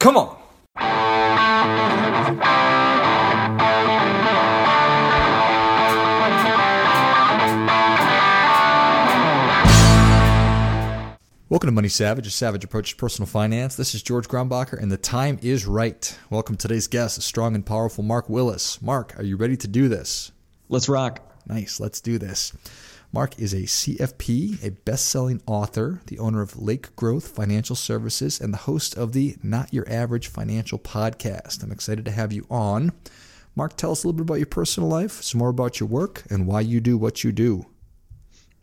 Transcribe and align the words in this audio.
Come 0.00 0.16
on. 0.16 0.34
Welcome 11.50 11.66
to 11.66 11.72
Money 11.72 11.88
Savage, 11.88 12.26
a 12.26 12.30
savage 12.30 12.64
approach 12.64 12.92
to 12.92 12.96
personal 12.96 13.26
finance. 13.26 13.76
This 13.76 13.94
is 13.94 14.02
George 14.02 14.26
Grumbacher, 14.26 14.80
and 14.80 14.90
the 14.90 14.96
time 14.96 15.38
is 15.42 15.66
right. 15.66 16.18
Welcome 16.30 16.56
today's 16.56 16.86
guest, 16.86 17.18
a 17.18 17.20
strong 17.20 17.54
and 17.54 17.66
powerful 17.66 18.02
Mark 18.02 18.30
Willis. 18.30 18.80
Mark, 18.80 19.18
are 19.18 19.22
you 19.22 19.36
ready 19.36 19.58
to 19.58 19.68
do 19.68 19.90
this? 19.90 20.32
Let's 20.70 20.88
rock. 20.88 21.20
Nice, 21.46 21.78
let's 21.78 22.00
do 22.00 22.16
this. 22.16 22.54
Mark 23.12 23.40
is 23.40 23.52
a 23.52 23.62
CFP, 23.62 24.64
a 24.64 24.70
best 24.70 25.06
selling 25.06 25.42
author, 25.44 26.00
the 26.06 26.20
owner 26.20 26.42
of 26.42 26.56
Lake 26.56 26.94
Growth 26.94 27.26
Financial 27.26 27.74
Services, 27.74 28.40
and 28.40 28.54
the 28.54 28.58
host 28.58 28.96
of 28.96 29.12
the 29.12 29.34
Not 29.42 29.74
Your 29.74 29.84
Average 29.90 30.28
Financial 30.28 30.78
podcast. 30.78 31.64
I'm 31.64 31.72
excited 31.72 32.04
to 32.04 32.12
have 32.12 32.32
you 32.32 32.46
on. 32.48 32.92
Mark, 33.56 33.76
tell 33.76 33.90
us 33.90 34.04
a 34.04 34.06
little 34.06 34.16
bit 34.16 34.22
about 34.22 34.38
your 34.38 34.46
personal 34.46 34.88
life, 34.88 35.22
some 35.22 35.40
more 35.40 35.48
about 35.48 35.80
your 35.80 35.88
work, 35.88 36.22
and 36.30 36.46
why 36.46 36.60
you 36.60 36.80
do 36.80 36.96
what 36.96 37.24
you 37.24 37.32
do. 37.32 37.66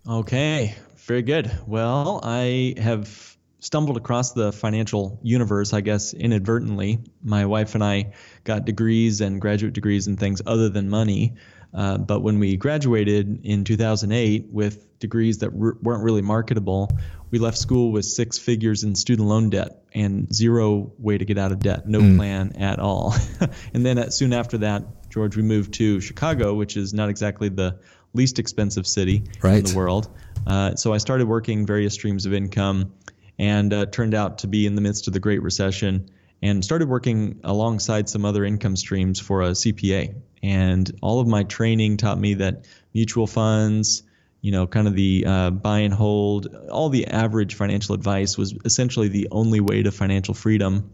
Okay, 0.07 0.75
very 0.95 1.23
good. 1.23 1.51
Well, 1.67 2.21
I 2.23 2.75
have 2.77 3.36
stumbled 3.59 3.97
across 3.97 4.33
the 4.33 4.51
financial 4.51 5.19
universe, 5.23 5.73
I 5.73 5.81
guess, 5.81 6.13
inadvertently. 6.13 6.99
My 7.23 7.45
wife 7.45 7.75
and 7.75 7.83
I 7.83 8.13
got 8.43 8.65
degrees 8.65 9.21
and 9.21 9.41
graduate 9.41 9.73
degrees 9.73 10.07
and 10.07 10.19
things 10.19 10.41
other 10.45 10.69
than 10.69 10.89
money. 10.89 11.35
Uh, 11.73 11.97
but 11.97 12.21
when 12.21 12.39
we 12.39 12.55
graduated 12.57 13.45
in 13.45 13.63
2008 13.63 14.47
with 14.51 14.99
degrees 14.99 15.39
that 15.39 15.47
r- 15.47 15.77
weren't 15.81 16.03
really 16.03 16.21
marketable, 16.21 16.89
we 17.29 17.39
left 17.39 17.57
school 17.57 17.91
with 17.91 18.05
six 18.05 18.37
figures 18.37 18.83
in 18.83 18.95
student 18.95 19.27
loan 19.27 19.49
debt 19.49 19.83
and 19.93 20.33
zero 20.33 20.91
way 20.97 21.17
to 21.17 21.25
get 21.25 21.37
out 21.37 21.51
of 21.51 21.59
debt, 21.59 21.87
no 21.87 21.99
mm. 21.99 22.15
plan 22.15 22.53
at 22.57 22.79
all. 22.79 23.13
and 23.73 23.85
then 23.85 23.97
uh, 23.97 24.09
soon 24.09 24.33
after 24.33 24.59
that, 24.59 25.09
George, 25.09 25.35
we 25.35 25.43
moved 25.43 25.73
to 25.75 25.99
Chicago, 25.99 26.53
which 26.53 26.77
is 26.77 26.93
not 26.93 27.09
exactly 27.09 27.49
the 27.49 27.79
least 28.13 28.39
expensive 28.39 28.87
city 28.87 29.23
right. 29.41 29.59
in 29.59 29.65
the 29.65 29.75
world. 29.75 30.09
Uh, 30.45 30.75
so 30.75 30.93
I 30.93 30.97
started 30.97 31.27
working 31.27 31.65
various 31.65 31.93
streams 31.93 32.25
of 32.25 32.33
income 32.33 32.93
and 33.39 33.73
uh, 33.73 33.85
turned 33.85 34.13
out 34.13 34.39
to 34.39 34.47
be 34.47 34.65
in 34.65 34.75
the 34.75 34.81
midst 34.81 35.07
of 35.07 35.13
the 35.13 35.19
Great 35.19 35.41
Recession 35.41 36.09
and 36.41 36.63
started 36.63 36.87
working 36.87 37.39
alongside 37.43 38.09
some 38.09 38.25
other 38.25 38.45
income 38.45 38.75
streams 38.75 39.19
for 39.19 39.41
a 39.41 39.51
CPA. 39.51 40.15
And 40.43 40.91
all 41.01 41.19
of 41.19 41.27
my 41.27 41.43
training 41.43 41.97
taught 41.97 42.19
me 42.19 42.35
that 42.35 42.65
mutual 42.93 43.27
funds, 43.27 44.03
you 44.41 44.51
know, 44.51 44.67
kind 44.67 44.87
of 44.87 44.93
the 44.95 45.25
uh, 45.25 45.49
buy 45.49 45.79
and 45.79 45.93
hold, 45.93 46.47
all 46.69 46.89
the 46.89 47.07
average 47.07 47.55
financial 47.55 47.95
advice 47.95 48.37
was 48.37 48.53
essentially 48.65 49.07
the 49.07 49.29
only 49.31 49.59
way 49.59 49.83
to 49.83 49.91
financial 49.91 50.33
freedom. 50.33 50.91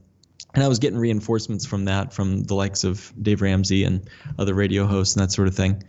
And 0.53 0.63
I 0.63 0.67
was 0.67 0.79
getting 0.79 0.99
reinforcements 0.99 1.65
from 1.65 1.85
that 1.85 2.13
from 2.13 2.43
the 2.43 2.55
likes 2.55 2.83
of 2.83 3.11
Dave 3.21 3.41
Ramsey 3.41 3.83
and 3.83 4.07
other 4.37 4.53
radio 4.53 4.85
hosts 4.85 5.15
and 5.15 5.23
that 5.23 5.31
sort 5.31 5.47
of 5.47 5.55
thing. 5.55 5.83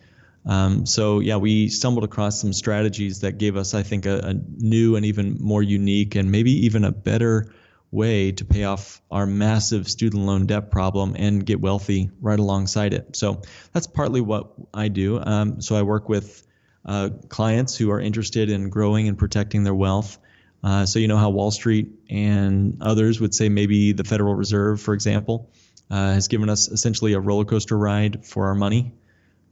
Um, 0.47 0.85
so 0.87 1.21
yeah, 1.21 1.37
we 1.37 1.69
stumbled 1.69 2.05
across 2.05 2.41
some 2.41 2.53
strategies 2.53 3.21
that 3.21 3.39
gave 3.39 3.57
us, 3.57 3.75
I 3.75 3.83
think, 3.83 4.07
a, 4.07 4.19
a, 4.19 4.35
new 4.35 4.97
and 4.97 5.07
even 5.07 5.39
more 5.41 5.63
unique 5.63 6.17
and 6.17 6.31
maybe 6.31 6.67
even 6.67 6.85
a 6.85 6.93
better 6.93 7.53
way 7.91 8.33
to 8.33 8.45
pay 8.45 8.65
off 8.65 9.01
our 9.11 9.25
massive 9.25 9.89
student 9.89 10.25
loan 10.25 10.47
debt 10.47 10.71
problem 10.71 11.15
and 11.17 11.47
get 11.47 11.61
wealthy 11.61 12.11
right 12.21 12.39
alongside 12.39 12.93
it. 12.93 13.17
So 13.17 13.43
that's 13.73 13.87
partly 13.87 14.21
what 14.21 14.53
I 14.75 14.89
do. 14.89 15.19
Um, 15.21 15.63
so 15.63 15.77
I 15.77 15.83
work 15.83 16.09
with 16.09 16.47
uh, 16.85 17.11
clients 17.29 17.77
who 17.77 17.91
are 17.93 18.01
interested 18.01 18.51
in 18.51 18.69
growing 18.69 19.09
and 19.09 19.17
protecting 19.17 19.65
their 19.65 19.75
wealth. 19.75 20.19
Uh, 20.63 20.85
so 20.87 20.99
you 20.99 21.09
know 21.09 21.17
how 21.17 21.31
Wall 21.31 21.51
Street 21.51 21.89
and 22.11 22.79
others 22.83 23.21
would 23.21 23.35
say 23.35 23.49
maybe 23.49 23.93
the 23.93 24.05
Federal 24.05 24.35
Reserve, 24.35 24.81
for 24.81 24.93
example, 24.93 25.51
uh, 25.91 26.15
has 26.15 26.29
given 26.29 26.51
us 26.51 26.69
essentially 26.69 27.13
a 27.13 27.21
roller 27.21 27.45
coaster 27.45 27.79
ride 27.79 28.27
for 28.27 28.47
our 28.49 28.55
money. 28.55 28.93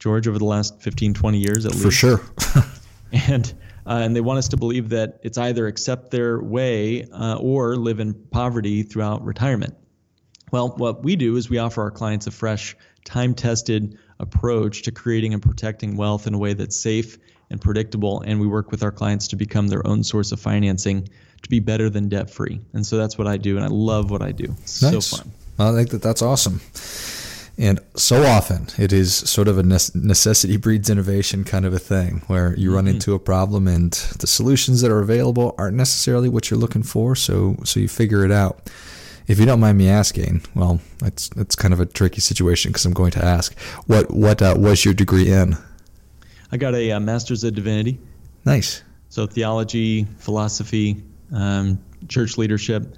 George, 0.02 0.26
over 0.26 0.38
the 0.38 0.44
last 0.44 0.80
15, 0.82 1.14
20 1.14 1.38
years 1.38 1.64
at 1.64 1.72
least. 1.72 1.84
For 1.84 1.90
sure. 1.92 2.20
and 3.12 3.54
uh, 3.86 4.00
and 4.02 4.14
they 4.14 4.20
want 4.20 4.38
us 4.38 4.48
to 4.48 4.56
believe 4.56 4.88
that 4.90 5.20
it's 5.22 5.38
either 5.38 5.66
accept 5.66 6.10
their 6.10 6.40
way 6.40 7.04
uh, 7.10 7.36
or 7.36 7.76
live 7.76 8.00
in 8.00 8.14
poverty 8.14 8.82
throughout 8.82 9.24
retirement. 9.24 9.74
Well, 10.52 10.68
what 10.76 11.02
we 11.02 11.16
do 11.16 11.36
is 11.36 11.50
we 11.50 11.58
offer 11.58 11.82
our 11.82 11.90
clients 11.90 12.26
a 12.26 12.30
fresh, 12.30 12.76
time 13.04 13.34
tested 13.34 13.98
approach 14.20 14.82
to 14.82 14.92
creating 14.92 15.34
and 15.34 15.42
protecting 15.42 15.96
wealth 15.96 16.26
in 16.26 16.34
a 16.34 16.38
way 16.38 16.52
that's 16.52 16.76
safe 16.76 17.18
and 17.50 17.60
predictable. 17.60 18.20
And 18.20 18.40
we 18.40 18.46
work 18.46 18.70
with 18.70 18.82
our 18.82 18.92
clients 18.92 19.28
to 19.28 19.36
become 19.36 19.68
their 19.68 19.84
own 19.86 20.04
source 20.04 20.30
of 20.30 20.40
financing 20.40 21.08
to 21.42 21.48
be 21.48 21.58
better 21.58 21.90
than 21.90 22.08
debt 22.08 22.30
free. 22.30 22.60
And 22.72 22.86
so 22.86 22.96
that's 22.96 23.18
what 23.18 23.26
I 23.26 23.36
do. 23.36 23.56
And 23.56 23.64
I 23.64 23.68
love 23.68 24.10
what 24.10 24.22
I 24.22 24.30
do. 24.30 24.54
It's 24.62 24.82
nice. 24.82 25.06
so 25.06 25.16
fun. 25.16 25.32
I 25.58 25.72
think 25.72 25.90
that 25.90 26.02
that's 26.02 26.22
awesome. 26.22 26.60
And 27.58 27.80
so 27.94 28.24
often 28.24 28.68
it 28.78 28.92
is 28.92 29.14
sort 29.14 29.46
of 29.46 29.58
a 29.58 29.62
necessity 29.62 30.56
breeds 30.56 30.88
innovation 30.88 31.44
kind 31.44 31.66
of 31.66 31.74
a 31.74 31.78
thing 31.78 32.22
where 32.26 32.56
you 32.56 32.74
run 32.74 32.86
mm-hmm. 32.86 32.94
into 32.94 33.14
a 33.14 33.18
problem 33.18 33.68
and 33.68 33.92
the 33.92 34.26
solutions 34.26 34.80
that 34.80 34.90
are 34.90 35.00
available 35.00 35.54
aren't 35.58 35.76
necessarily 35.76 36.28
what 36.28 36.50
you're 36.50 36.58
looking 36.58 36.82
for. 36.82 37.14
So, 37.14 37.56
so 37.64 37.78
you 37.78 37.88
figure 37.88 38.24
it 38.24 38.32
out. 38.32 38.70
If 39.28 39.38
you 39.38 39.46
don't 39.46 39.60
mind 39.60 39.78
me 39.78 39.88
asking, 39.88 40.42
well, 40.54 40.80
that's 40.98 41.28
that's 41.30 41.54
kind 41.54 41.72
of 41.72 41.78
a 41.78 41.86
tricky 41.86 42.20
situation 42.20 42.72
because 42.72 42.84
I'm 42.84 42.92
going 42.92 43.12
to 43.12 43.24
ask, 43.24 43.56
what 43.86 44.10
what 44.10 44.42
uh, 44.42 44.54
was 44.58 44.84
your 44.84 44.94
degree 44.94 45.30
in? 45.30 45.56
I 46.50 46.56
got 46.56 46.74
a 46.74 46.92
uh, 46.92 47.00
master's 47.00 47.44
of 47.44 47.54
divinity. 47.54 48.00
Nice. 48.44 48.82
So 49.10 49.26
theology, 49.26 50.04
philosophy, 50.18 51.02
um, 51.32 51.78
church 52.08 52.36
leadership, 52.36 52.96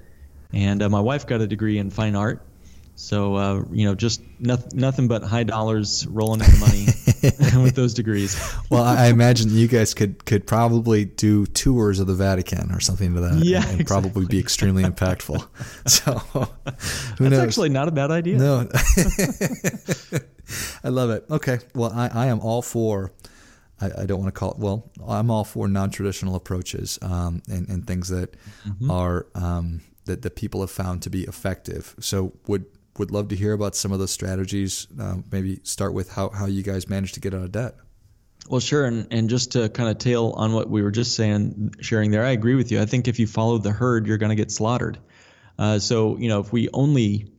and 0.53 0.83
uh, 0.83 0.89
my 0.89 1.01
wife 1.01 1.27
got 1.27 1.41
a 1.41 1.47
degree 1.47 1.79
in 1.79 1.91
fine 1.91 2.17
art. 2.17 2.44
So 2.97 3.35
uh, 3.35 3.65
you 3.73 3.87
know, 3.87 3.95
just 3.95 4.23
nothing, 4.39 4.79
nothing 4.79 5.09
but 5.09 5.23
high 5.25 5.43
dollars 5.43 6.07
rolling 6.07 6.41
in 6.41 6.47
the 6.47 6.59
money 6.59 6.87
with 7.65 7.75
those 7.75 7.93
degrees. 7.93 8.41
well, 8.71 8.85
I 8.85 9.09
imagine 9.09 9.51
you 9.51 9.67
guys 9.67 9.95
could 9.95 10.25
could 10.25 10.47
probably 10.47 11.05
do 11.05 11.45
tours 11.47 11.99
of 11.99 12.07
the 12.07 12.15
Vatican 12.15 12.71
or 12.71 12.79
something 12.79 13.15
to 13.15 13.21
that, 13.21 13.45
yeah, 13.45 13.59
and, 13.63 13.71
and 13.71 13.81
exactly. 13.81 13.85
probably 13.85 14.27
be 14.27 14.39
extremely 14.39 14.85
impactful. 14.85 15.47
So, 15.87 16.13
who 16.13 16.41
That's 16.71 17.21
knows? 17.21 17.39
actually 17.39 17.69
not 17.69 17.89
a 17.89 17.91
bad 17.91 18.11
idea. 18.11 18.39
No, 18.39 18.69
I 20.85 20.89
love 20.89 21.11
it. 21.11 21.25
Okay, 21.31 21.59
well, 21.75 21.93
I, 21.93 22.09
I 22.09 22.27
am 22.27 22.41
all 22.41 22.63
for. 22.63 23.13
I, 23.81 24.03
I, 24.03 24.07
don't 24.07 24.21
want 24.21 24.33
to 24.35 24.39
call 24.39 24.53
it. 24.53 24.59
Well, 24.59 24.91
I'm 25.07 25.31
all 25.31 25.45
for 25.45 25.69
non-traditional 25.69 26.37
approaches 26.37 26.99
um, 27.03 27.43
and, 27.49 27.69
and 27.69 27.87
things 27.87 28.09
that 28.09 28.35
mm-hmm. 28.67 28.91
are 28.91 29.27
um, 29.35 29.83
that 30.07 30.23
that 30.23 30.37
people 30.37 30.61
have 30.61 30.71
found 30.71 31.03
to 31.03 31.11
be 31.11 31.25
effective. 31.25 31.95
So, 32.01 32.33
would 32.47 32.67
would 32.99 33.11
love 33.11 33.29
to 33.29 33.37
hear 33.37 33.53
about 33.53 33.75
some 33.75 33.93
of 33.93 33.99
those 33.99 34.11
strategies. 34.11 34.87
Um, 34.99 35.25
maybe 35.31 35.61
start 35.63 35.95
with 35.95 36.11
how, 36.13 36.29
how 36.29 36.47
you 36.47 36.63
guys 36.63 36.89
managed 36.89 37.15
to 37.15 37.21
get 37.21 37.35
out 37.35 37.43
of 37.43 37.53
debt. 37.53 37.75
Well, 38.49 38.61
sure. 38.61 38.85
And, 38.85 39.09
and 39.11 39.31
just 39.31 39.53
to 39.53 39.69
kind 39.69 39.89
of 39.89 39.99
tail 39.99 40.35
on 40.37 40.53
what 40.53 40.69
we 40.69 40.83
were 40.83 40.91
just 40.91 41.17
saying, 41.17 41.77
sharing 41.81 42.11
there, 42.11 42.25
I 42.25 42.31
agree 42.31 42.55
with 42.55 42.71
you. 42.71 42.81
I 42.81 42.85
think 42.85 43.09
if 43.09 43.19
you 43.19 43.27
follow 43.27 43.59
the 43.59 43.73
herd, 43.73 44.07
you're 44.07 44.19
going 44.19 44.31
to 44.31 44.37
get 44.37 44.51
slaughtered. 44.51 44.99
Uh, 45.59 45.79
so, 45.79 46.19
you 46.19 46.29
know, 46.29 46.41
if 46.41 46.53
we 46.53 46.69
only 46.73 47.33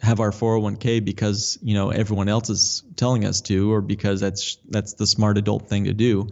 have 0.00 0.20
our 0.20 0.30
401k 0.30 1.04
because, 1.04 1.58
you 1.60 1.74
know, 1.74 1.90
everyone 1.90 2.28
else 2.28 2.50
is 2.50 2.84
telling 2.94 3.24
us 3.24 3.40
to, 3.42 3.72
or 3.72 3.80
because 3.80 4.20
that's, 4.20 4.58
that's 4.68 4.94
the 4.94 5.06
smart 5.06 5.38
adult 5.38 5.68
thing 5.68 5.84
to 5.84 5.92
do, 5.92 6.28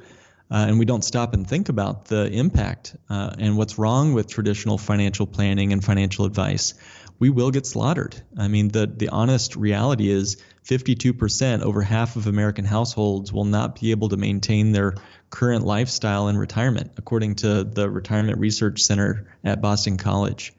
uh, 0.48 0.66
and 0.68 0.78
we 0.78 0.84
don't 0.84 1.02
stop 1.02 1.34
and 1.34 1.48
think 1.48 1.68
about 1.68 2.04
the 2.04 2.30
impact 2.30 2.94
uh, 3.10 3.34
and 3.38 3.56
what's 3.56 3.78
wrong 3.78 4.12
with 4.12 4.28
traditional 4.28 4.78
financial 4.78 5.26
planning 5.26 5.72
and 5.72 5.84
financial 5.84 6.24
advice, 6.24 6.74
we 7.18 7.30
will 7.30 7.50
get 7.50 7.66
slaughtered. 7.66 8.20
I 8.36 8.48
mean, 8.48 8.68
the, 8.68 8.86
the 8.86 9.08
honest 9.08 9.56
reality 9.56 10.10
is 10.10 10.36
52%, 10.64 11.62
over 11.62 11.82
half 11.82 12.16
of 12.16 12.26
American 12.26 12.64
households, 12.64 13.32
will 13.32 13.44
not 13.44 13.80
be 13.80 13.90
able 13.92 14.10
to 14.10 14.16
maintain 14.16 14.72
their 14.72 14.94
current 15.30 15.64
lifestyle 15.64 16.28
in 16.28 16.36
retirement, 16.36 16.92
according 16.96 17.36
to 17.36 17.64
the 17.64 17.88
Retirement 17.88 18.38
Research 18.38 18.82
Center 18.82 19.28
at 19.44 19.60
Boston 19.60 19.96
College. 19.96 20.52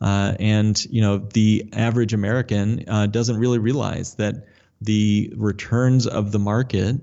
Uh, 0.00 0.34
and, 0.38 0.84
you 0.86 1.00
know, 1.00 1.18
the 1.18 1.70
average 1.72 2.12
American 2.12 2.84
uh, 2.88 3.06
doesn't 3.06 3.38
really 3.38 3.58
realize 3.58 4.14
that 4.16 4.46
the 4.80 5.32
returns 5.36 6.06
of 6.06 6.32
the 6.32 6.38
market. 6.38 6.96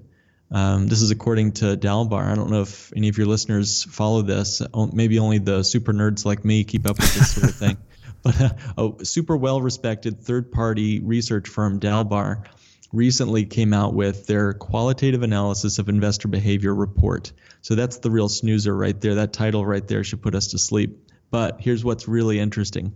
Um, 0.51 0.87
this 0.87 1.01
is 1.01 1.09
according 1.09 1.53
to 1.53 1.75
Dalbar. 1.75 2.23
I 2.31 2.35
don't 2.35 2.51
know 2.51 2.61
if 2.61 2.93
any 2.95 3.09
of 3.09 3.17
your 3.17 3.25
listeners 3.25 3.83
follow 3.83 4.21
this. 4.21 4.61
Maybe 4.93 5.17
only 5.17 5.39
the 5.39 5.63
super 5.63 5.93
nerds 5.93 6.25
like 6.25 6.45
me 6.45 6.63
keep 6.63 6.85
up 6.87 6.99
with 6.99 7.13
this 7.15 7.33
sort 7.33 7.49
of 7.49 7.55
thing. 7.55 7.77
But 8.23 8.39
a, 8.77 8.93
a 8.99 9.05
super 9.05 9.35
well 9.37 9.61
respected 9.61 10.21
third 10.21 10.51
party 10.51 10.99
research 10.99 11.49
firm, 11.49 11.79
Dalbar, 11.79 12.45
recently 12.93 13.45
came 13.45 13.73
out 13.73 13.93
with 13.93 14.27
their 14.27 14.53
qualitative 14.53 15.23
analysis 15.23 15.79
of 15.79 15.89
investor 15.89 16.27
behavior 16.27 16.73
report. 16.73 17.33
So 17.61 17.75
that's 17.75 17.97
the 17.97 18.11
real 18.11 18.29
snoozer 18.29 18.75
right 18.75 18.99
there. 18.99 19.15
That 19.15 19.33
title 19.33 19.65
right 19.65 19.85
there 19.85 20.03
should 20.03 20.21
put 20.21 20.35
us 20.35 20.47
to 20.49 20.57
sleep. 20.57 21.11
But 21.31 21.59
here's 21.59 21.83
what's 21.83 22.07
really 22.07 22.39
interesting. 22.39 22.93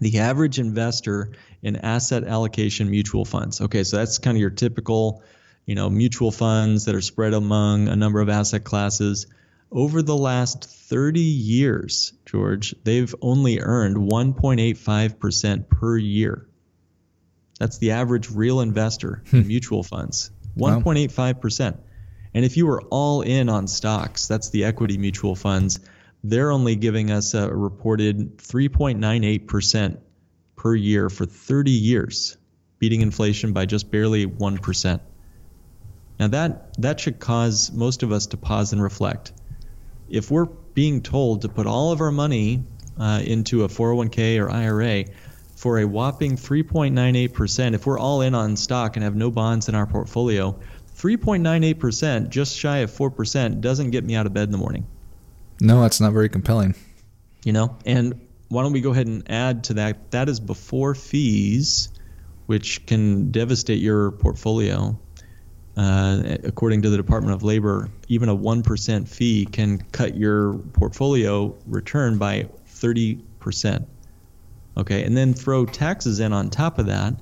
The 0.00 0.18
average 0.18 0.58
investor 0.58 1.32
in 1.62 1.76
asset 1.76 2.24
allocation 2.24 2.90
mutual 2.90 3.24
funds. 3.24 3.60
Okay, 3.60 3.84
so 3.84 3.98
that's 3.98 4.18
kind 4.18 4.36
of 4.36 4.40
your 4.40 4.50
typical, 4.50 5.22
you 5.66 5.74
know, 5.74 5.88
mutual 5.88 6.32
funds 6.32 6.86
that 6.86 6.94
are 6.94 7.00
spread 7.00 7.34
among 7.34 7.88
a 7.88 7.96
number 7.96 8.20
of 8.20 8.28
asset 8.28 8.64
classes. 8.64 9.26
Over 9.72 10.02
the 10.02 10.16
last 10.16 10.64
30 10.64 11.20
years, 11.20 12.12
George, 12.26 12.74
they've 12.82 13.14
only 13.22 13.60
earned 13.60 13.96
1.85% 13.96 15.68
per 15.68 15.96
year. 15.96 16.48
That's 17.60 17.78
the 17.78 17.92
average 17.92 18.30
real 18.30 18.60
investor 18.60 19.22
in 19.30 19.42
hmm. 19.42 19.48
mutual 19.48 19.82
funds. 19.82 20.30
1.85%. 20.56 21.78
And 22.34 22.44
if 22.44 22.56
you 22.56 22.66
were 22.66 22.82
all 22.90 23.22
in 23.22 23.48
on 23.48 23.68
stocks, 23.68 24.26
that's 24.26 24.50
the 24.50 24.64
equity 24.64 24.98
mutual 24.98 25.36
funds, 25.36 25.80
they're 26.24 26.50
only 26.50 26.76
giving 26.76 27.10
us 27.10 27.34
a 27.34 27.48
reported 27.48 28.38
3.98% 28.38 29.98
per 30.56 30.74
year 30.74 31.08
for 31.08 31.26
30 31.26 31.70
years, 31.70 32.36
beating 32.78 33.00
inflation 33.00 33.52
by 33.52 33.66
just 33.66 33.90
barely 33.90 34.26
1%. 34.26 35.00
Now 36.18 36.28
that 36.28 36.74
that 36.82 37.00
should 37.00 37.18
cause 37.18 37.72
most 37.72 38.02
of 38.02 38.12
us 38.12 38.26
to 38.26 38.36
pause 38.36 38.74
and 38.74 38.82
reflect. 38.82 39.32
If 40.10 40.30
we're 40.30 40.46
being 40.74 41.02
told 41.02 41.42
to 41.42 41.48
put 41.48 41.66
all 41.66 41.92
of 41.92 42.00
our 42.00 42.10
money 42.10 42.62
uh, 42.98 43.22
into 43.24 43.64
a 43.64 43.68
401k 43.68 44.40
or 44.40 44.50
IRA 44.50 45.04
for 45.56 45.78
a 45.78 45.84
whopping 45.86 46.36
3.98%, 46.36 47.74
if 47.74 47.86
we're 47.86 47.98
all 47.98 48.20
in 48.22 48.34
on 48.34 48.56
stock 48.56 48.96
and 48.96 49.04
have 49.04 49.14
no 49.14 49.30
bonds 49.30 49.68
in 49.68 49.74
our 49.74 49.86
portfolio, 49.86 50.58
3.98%, 50.96 52.28
just 52.28 52.56
shy 52.56 52.78
of 52.78 52.90
4%, 52.90 53.60
doesn't 53.60 53.90
get 53.90 54.04
me 54.04 54.14
out 54.14 54.26
of 54.26 54.34
bed 54.34 54.44
in 54.44 54.52
the 54.52 54.58
morning. 54.58 54.86
No, 55.60 55.80
that's 55.82 56.00
not 56.00 56.12
very 56.12 56.28
compelling. 56.28 56.74
You 57.44 57.52
know, 57.52 57.76
and 57.86 58.20
why 58.48 58.62
don't 58.62 58.72
we 58.72 58.80
go 58.80 58.90
ahead 58.90 59.06
and 59.06 59.30
add 59.30 59.64
to 59.64 59.74
that? 59.74 60.10
That 60.10 60.28
is 60.28 60.40
before 60.40 60.94
fees, 60.94 61.88
which 62.46 62.84
can 62.86 63.30
devastate 63.30 63.80
your 63.80 64.10
portfolio. 64.10 64.98
Uh, 65.80 66.36
according 66.44 66.82
to 66.82 66.90
the 66.90 66.96
Department 66.98 67.34
of 67.34 67.42
Labor, 67.42 67.88
even 68.06 68.28
a 68.28 68.36
1% 68.36 69.08
fee 69.08 69.46
can 69.46 69.78
cut 69.78 70.14
your 70.14 70.52
portfolio 70.52 71.56
return 71.64 72.18
by 72.18 72.50
30%. 72.68 73.86
Okay, 74.76 75.04
and 75.04 75.16
then 75.16 75.32
throw 75.32 75.64
taxes 75.64 76.20
in 76.20 76.34
on 76.34 76.50
top 76.50 76.78
of 76.78 76.88
that, 76.88 77.14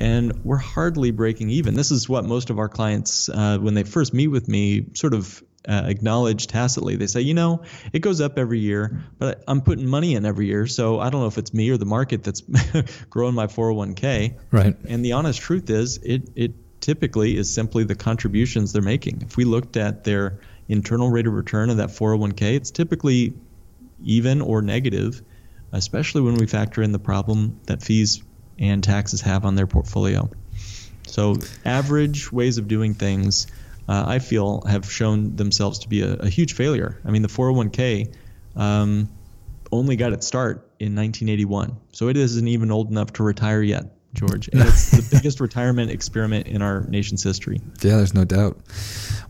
and 0.00 0.42
we're 0.42 0.56
hardly 0.56 1.10
breaking 1.10 1.50
even. 1.50 1.74
This 1.74 1.90
is 1.90 2.08
what 2.08 2.24
most 2.24 2.48
of 2.48 2.58
our 2.58 2.70
clients, 2.70 3.28
uh, 3.28 3.58
when 3.58 3.74
they 3.74 3.84
first 3.84 4.14
meet 4.14 4.28
with 4.28 4.48
me, 4.48 4.86
sort 4.94 5.12
of 5.12 5.42
uh, 5.68 5.82
acknowledge 5.84 6.46
tacitly. 6.46 6.96
They 6.96 7.08
say, 7.08 7.20
you 7.20 7.34
know, 7.34 7.60
it 7.92 7.98
goes 7.98 8.22
up 8.22 8.38
every 8.38 8.60
year, 8.60 9.04
but 9.18 9.44
I'm 9.46 9.60
putting 9.60 9.86
money 9.86 10.14
in 10.14 10.24
every 10.24 10.46
year, 10.46 10.66
so 10.66 10.98
I 10.98 11.10
don't 11.10 11.20
know 11.20 11.26
if 11.26 11.36
it's 11.36 11.52
me 11.52 11.68
or 11.68 11.76
the 11.76 11.84
market 11.84 12.22
that's 12.22 12.40
growing 13.10 13.34
my 13.34 13.48
401k. 13.48 14.38
Right. 14.50 14.74
And 14.88 15.04
the 15.04 15.12
honest 15.12 15.42
truth 15.42 15.68
is, 15.68 15.98
it 15.98 16.30
it 16.34 16.52
typically 16.88 17.36
is 17.36 17.52
simply 17.52 17.84
the 17.84 17.94
contributions 17.94 18.72
they're 18.72 18.80
making. 18.80 19.20
If 19.20 19.36
we 19.36 19.44
looked 19.44 19.76
at 19.76 20.04
their 20.04 20.40
internal 20.70 21.10
rate 21.10 21.26
of 21.26 21.34
return 21.34 21.68
of 21.68 21.76
that 21.76 21.90
401k, 21.90 22.54
it's 22.54 22.70
typically 22.70 23.34
even 24.02 24.40
or 24.40 24.62
negative, 24.62 25.20
especially 25.70 26.22
when 26.22 26.36
we 26.36 26.46
factor 26.46 26.80
in 26.82 26.92
the 26.92 26.98
problem 26.98 27.60
that 27.66 27.82
fees 27.82 28.22
and 28.58 28.82
taxes 28.82 29.20
have 29.20 29.44
on 29.44 29.54
their 29.54 29.66
portfolio. 29.66 30.30
So, 31.06 31.36
average 31.62 32.32
ways 32.32 32.56
of 32.56 32.68
doing 32.68 32.94
things, 32.94 33.48
uh, 33.86 34.04
I 34.06 34.18
feel, 34.18 34.62
have 34.62 34.90
shown 34.90 35.36
themselves 35.36 35.80
to 35.80 35.90
be 35.90 36.00
a, 36.00 36.14
a 36.14 36.28
huge 36.30 36.54
failure. 36.54 36.98
I 37.04 37.10
mean, 37.10 37.20
the 37.20 37.28
401k 37.28 38.14
um, 38.56 39.10
only 39.70 39.96
got 39.96 40.14
its 40.14 40.26
start 40.26 40.70
in 40.80 40.96
1981, 40.96 41.76
so 41.92 42.08
it 42.08 42.16
isn't 42.16 42.48
even 42.48 42.70
old 42.70 42.90
enough 42.90 43.12
to 43.14 43.22
retire 43.22 43.60
yet. 43.60 43.97
George, 44.14 44.48
and 44.52 44.62
it's 44.62 44.90
the 44.90 45.16
biggest 45.16 45.40
retirement 45.40 45.90
experiment 45.90 46.46
in 46.46 46.62
our 46.62 46.82
nation's 46.88 47.22
history. 47.22 47.60
Yeah, 47.82 47.96
there's 47.96 48.14
no 48.14 48.24
doubt. 48.24 48.58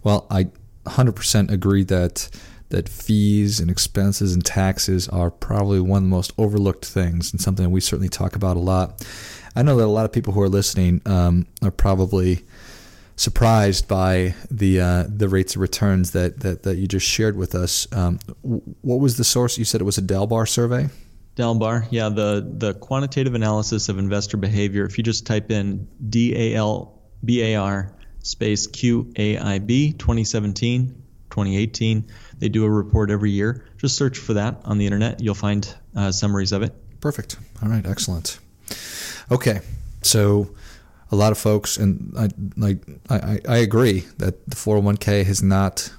Well, 0.03 0.27
I 0.31 0.49
100% 0.87 1.51
agree 1.51 1.85
that 1.85 2.29
that 2.71 2.89
fees 2.89 3.61
and 3.61 3.71
expenses 3.71 4.35
and 4.35 4.45
taxes 4.45 5.09
are 5.09 5.31
probably 5.31 5.81
one 5.81 5.99
of 5.99 6.03
the 6.03 6.09
most 6.11 6.33
overlooked 6.37 6.85
things 6.85 7.33
and 7.33 7.41
something 7.41 7.71
we 7.71 7.81
certainly 7.81 8.11
talk 8.11 8.37
about 8.37 8.57
a 8.57 8.61
lot. 8.61 9.07
I 9.57 9.63
know 9.63 9.77
that 9.77 9.85
a 9.85 9.87
lot 9.87 10.05
of 10.05 10.13
people 10.13 10.35
who 10.35 10.43
are 10.43 10.49
listening 10.49 11.01
um, 11.07 11.47
are 11.63 11.71
probably 11.71 12.45
surprised 13.17 13.89
by 13.89 14.35
the 14.51 14.81
uh, 14.81 15.05
the 15.09 15.29
rates 15.29 15.57
of 15.57 15.63
returns 15.63 16.13
that, 16.13 16.41
that, 16.41 16.63
that 16.63 16.77
you 16.77 16.87
just 16.87 17.07
shared 17.07 17.37
with 17.37 17.55
us. 17.55 17.89
Um, 17.93 18.21
what 18.43 19.01
was 19.01 19.17
the 19.17 19.25
source? 19.25 19.59
You 19.59 19.65
said 19.65 19.81
it 19.81 19.85
was 19.85 19.99
a 19.99 20.03
Delbar 20.03 20.47
survey. 20.47 20.89
Dalbar, 21.39 21.87
yeah, 21.91 22.09
the 22.09 22.45
the 22.59 22.75
quantitative 22.75 23.35
analysis 23.35 23.89
of 23.89 23.99
investor 23.99 24.37
behavior. 24.37 24.85
If 24.85 24.99
you 24.99 25.05
just 25.05 25.25
type 25.25 25.53
in 25.53 25.87
D 26.09 26.35
A 26.35 26.57
L 26.57 27.01
B 27.25 27.43
A 27.43 27.55
R 27.55 27.95
space 28.19 28.67
Q 28.67 29.13
A 29.17 29.39
I 29.39 29.61
B 29.61 29.93
2017, 29.93 30.89
2018, 31.31 32.05
they 32.39 32.49
do 32.49 32.65
a 32.65 32.71
report 32.71 33.13
every 33.13 33.31
year. 33.31 33.65
Just 33.77 33.97
search 33.97 34.19
for 34.19 34.35
that 34.35 34.61
on 34.65 34.79
the 34.79 34.85
internet. 34.85 35.21
You'll 35.21 35.35
find 35.35 35.73
uh, 35.95 36.11
summaries 36.11 36.51
of 36.51 36.63
it. 36.63 36.75
Perfect. 37.01 37.37
All 37.63 37.69
right, 37.69 37.87
excellent. 37.87 38.41
Okay, 39.31 39.61
so 40.03 40.51
a 41.13 41.17
lot 41.17 41.31
of 41.31 41.39
folks, 41.39 41.77
and 41.77 42.13
I 42.59 42.79
I, 43.09 43.41
I 43.49 43.57
agree 43.59 44.01
that 44.19 44.45
the 44.51 44.57
401k 44.57 45.25
has 45.25 45.41
not 45.41 45.93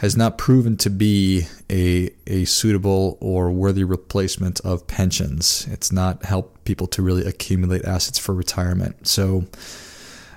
has 0.00 0.16
not 0.16 0.38
proven 0.38 0.78
to 0.78 0.88
be 0.88 1.42
a, 1.68 2.08
a 2.26 2.46
suitable 2.46 3.18
or 3.20 3.50
worthy 3.50 3.84
replacement 3.84 4.58
of 4.60 4.86
pensions. 4.86 5.68
It's 5.70 5.92
not 5.92 6.24
helped 6.24 6.64
people 6.64 6.86
to 6.86 7.02
really 7.02 7.26
accumulate 7.26 7.84
assets 7.84 8.18
for 8.18 8.34
retirement. 8.34 9.06
So, 9.06 9.44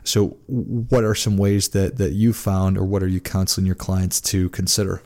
so 0.04 0.36
what 0.48 1.06
are 1.06 1.16
some 1.16 1.38
ways 1.38 1.70
that, 1.70 1.96
that 1.96 2.12
you 2.12 2.34
found, 2.34 2.78
or 2.78 2.84
what 2.84 3.02
are 3.04 3.08
you 3.08 3.22
counseling 3.22 3.66
your 3.66 3.76
clients 3.76 4.20
to 4.20 4.50
consider? 4.50 5.02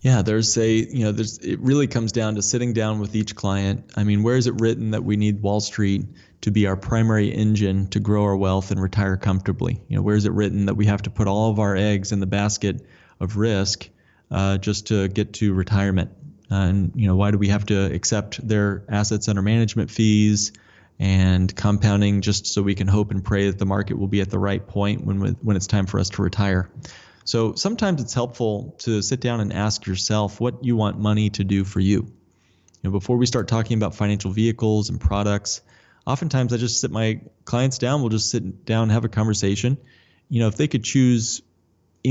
Yeah, 0.00 0.22
there's 0.22 0.56
a, 0.56 0.70
you 0.70 1.02
know, 1.02 1.10
there's, 1.10 1.38
it 1.38 1.58
really 1.58 1.88
comes 1.88 2.12
down 2.12 2.36
to 2.36 2.42
sitting 2.42 2.72
down 2.72 3.00
with 3.00 3.16
each 3.16 3.34
client. 3.34 3.90
I 3.96 4.04
mean, 4.04 4.22
where 4.22 4.36
is 4.36 4.46
it 4.46 4.54
written 4.60 4.92
that 4.92 5.02
we 5.02 5.16
need 5.16 5.42
Wall 5.42 5.58
Street 5.58 6.04
to 6.42 6.52
be 6.52 6.68
our 6.68 6.76
primary 6.76 7.34
engine 7.34 7.88
to 7.88 7.98
grow 7.98 8.22
our 8.22 8.36
wealth 8.36 8.70
and 8.70 8.80
retire 8.80 9.16
comfortably? 9.16 9.82
You 9.88 9.96
know, 9.96 10.02
where 10.02 10.14
is 10.14 10.24
it 10.24 10.30
written 10.30 10.66
that 10.66 10.74
we 10.74 10.86
have 10.86 11.02
to 11.02 11.10
put 11.10 11.26
all 11.26 11.50
of 11.50 11.58
our 11.58 11.74
eggs 11.74 12.12
in 12.12 12.20
the 12.20 12.26
basket 12.28 12.86
of 13.20 13.36
risk 13.36 13.88
uh, 14.30 14.58
just 14.58 14.88
to 14.88 15.08
get 15.08 15.34
to 15.34 15.52
retirement. 15.52 16.10
And 16.50 16.92
you 16.94 17.06
know, 17.06 17.16
why 17.16 17.30
do 17.30 17.38
we 17.38 17.48
have 17.48 17.66
to 17.66 17.92
accept 17.92 18.46
their 18.46 18.84
assets 18.88 19.28
under 19.28 19.42
management 19.42 19.90
fees 19.90 20.52
and 20.98 21.54
compounding 21.54 22.22
just 22.22 22.46
so 22.46 22.62
we 22.62 22.74
can 22.74 22.88
hope 22.88 23.10
and 23.10 23.22
pray 23.22 23.46
that 23.50 23.58
the 23.58 23.66
market 23.66 23.98
will 23.98 24.08
be 24.08 24.20
at 24.20 24.30
the 24.30 24.38
right 24.38 24.66
point 24.66 25.04
when 25.04 25.20
when 25.20 25.56
it's 25.56 25.66
time 25.66 25.86
for 25.86 26.00
us 26.00 26.10
to 26.10 26.22
retire? 26.22 26.70
So 27.24 27.54
sometimes 27.54 28.00
it's 28.00 28.14
helpful 28.14 28.74
to 28.78 29.02
sit 29.02 29.20
down 29.20 29.40
and 29.40 29.52
ask 29.52 29.86
yourself 29.86 30.40
what 30.40 30.64
you 30.64 30.76
want 30.76 30.98
money 30.98 31.28
to 31.30 31.44
do 31.44 31.64
for 31.64 31.78
you. 31.78 31.98
You 32.02 32.84
know, 32.84 32.90
before 32.90 33.18
we 33.18 33.26
start 33.26 33.48
talking 33.48 33.76
about 33.76 33.94
financial 33.94 34.30
vehicles 34.30 34.88
and 34.88 34.98
products, 34.98 35.60
oftentimes 36.06 36.54
I 36.54 36.56
just 36.56 36.80
sit 36.80 36.90
my 36.90 37.20
clients 37.44 37.76
down. 37.76 38.00
We'll 38.00 38.08
just 38.08 38.30
sit 38.30 38.64
down 38.64 38.84
and 38.84 38.92
have 38.92 39.04
a 39.04 39.10
conversation. 39.10 39.76
You 40.30 40.40
know, 40.40 40.48
if 40.48 40.56
they 40.56 40.68
could 40.68 40.84
choose 40.84 41.42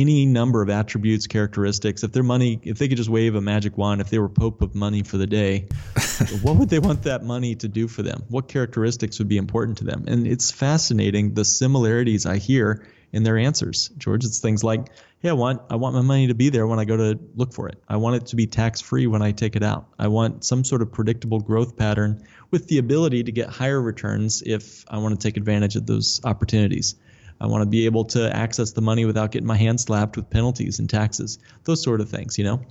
any 0.01 0.25
number 0.25 0.61
of 0.61 0.69
attributes, 0.69 1.27
characteristics. 1.27 2.03
If 2.03 2.11
their 2.11 2.23
money, 2.23 2.59
if 2.63 2.77
they 2.77 2.87
could 2.87 2.97
just 2.97 3.09
wave 3.09 3.35
a 3.35 3.41
magic 3.41 3.77
wand, 3.77 4.01
if 4.01 4.09
they 4.09 4.19
were 4.19 4.29
Pope 4.29 4.61
of 4.61 4.75
money 4.75 5.03
for 5.03 5.17
the 5.17 5.27
day, 5.27 5.67
what 6.41 6.55
would 6.57 6.69
they 6.69 6.79
want 6.79 7.03
that 7.03 7.23
money 7.23 7.55
to 7.55 7.67
do 7.67 7.87
for 7.87 8.03
them? 8.03 8.23
What 8.29 8.47
characteristics 8.47 9.19
would 9.19 9.27
be 9.27 9.37
important 9.37 9.79
to 9.79 9.85
them? 9.85 10.05
And 10.07 10.27
it's 10.27 10.51
fascinating 10.51 11.33
the 11.33 11.43
similarities 11.43 12.25
I 12.25 12.37
hear 12.37 12.87
in 13.11 13.23
their 13.23 13.37
answers, 13.37 13.89
George. 13.97 14.25
It's 14.25 14.39
things 14.39 14.63
like, 14.63 14.89
hey, 15.19 15.29
I 15.29 15.33
want 15.33 15.61
I 15.69 15.75
want 15.75 15.95
my 15.95 16.01
money 16.01 16.27
to 16.27 16.35
be 16.35 16.49
there 16.49 16.67
when 16.67 16.79
I 16.79 16.85
go 16.85 16.97
to 16.97 17.19
look 17.35 17.53
for 17.53 17.67
it. 17.67 17.81
I 17.87 17.97
want 17.97 18.17
it 18.17 18.27
to 18.27 18.35
be 18.35 18.47
tax 18.47 18.81
free 18.81 19.07
when 19.07 19.21
I 19.21 19.31
take 19.31 19.55
it 19.55 19.63
out. 19.63 19.87
I 19.97 20.09
want 20.09 20.43
some 20.43 20.63
sort 20.63 20.81
of 20.81 20.91
predictable 20.91 21.39
growth 21.39 21.77
pattern 21.77 22.25
with 22.51 22.67
the 22.67 22.77
ability 22.77 23.23
to 23.23 23.31
get 23.31 23.49
higher 23.49 23.81
returns 23.81 24.43
if 24.45 24.85
I 24.87 24.99
want 24.99 25.19
to 25.19 25.27
take 25.27 25.37
advantage 25.37 25.75
of 25.75 25.85
those 25.85 26.21
opportunities. 26.23 26.95
I 27.39 27.47
want 27.47 27.61
to 27.61 27.69
be 27.69 27.85
able 27.85 28.05
to 28.05 28.35
access 28.35 28.71
the 28.71 28.81
money 28.81 29.05
without 29.05 29.31
getting 29.31 29.47
my 29.47 29.57
hand 29.57 29.79
slapped 29.79 30.17
with 30.17 30.29
penalties 30.29 30.79
and 30.79 30.89
taxes, 30.89 31.39
those 31.63 31.83
sort 31.83 32.01
of 32.01 32.09
things, 32.09 32.37
you 32.37 32.43
know. 32.43 32.61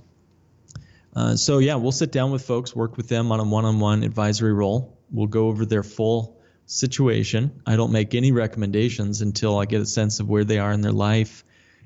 Uh, 1.15 1.35
so 1.35 1.57
yeah, 1.59 1.75
we'll 1.75 1.91
sit 1.91 2.11
down 2.11 2.31
with 2.31 2.45
folks, 2.45 2.75
work 2.75 2.97
with 2.97 3.07
them 3.07 3.31
on 3.31 3.39
a 3.39 3.43
one-on-one 3.43 4.03
advisory 4.03 4.53
role. 4.53 4.97
We'll 5.09 5.27
go 5.27 5.47
over 5.47 5.65
their 5.65 5.83
full 5.83 6.37
situation. 6.65 7.61
I 7.65 7.75
don't 7.77 7.91
make 7.91 8.13
any 8.13 8.31
recommendations 8.31 9.21
until 9.21 9.57
I 9.57 9.65
get 9.65 9.81
a 9.81 9.85
sense 9.85 10.19
of 10.19 10.27
where 10.27 10.43
they 10.43 10.59
are 10.59 10.71
in 10.71 10.81
their 10.81 10.91
life, 10.91 11.43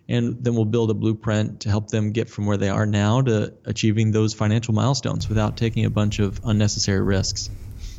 and 0.10 0.44
then 0.44 0.56
we'll 0.56 0.66
build 0.66 0.90
a 0.90 0.96
blueprint 0.96 1.62
to 1.62 1.70
help 1.70 1.90
them 1.90 2.12
get 2.12 2.30
from 2.30 2.46
where 2.46 2.58
they 2.58 2.70
are 2.70 2.88
now 2.88 3.22
to 3.22 3.54
achieving 3.64 4.12
those 4.12 4.34
financial 4.34 4.74
milestones 4.74 5.30
without 5.30 5.56
taking 5.56 5.86
a 5.86 5.90
bunch 5.90 6.20
of 6.20 6.42
unnecessary 6.44 7.02
risks. 7.02 7.50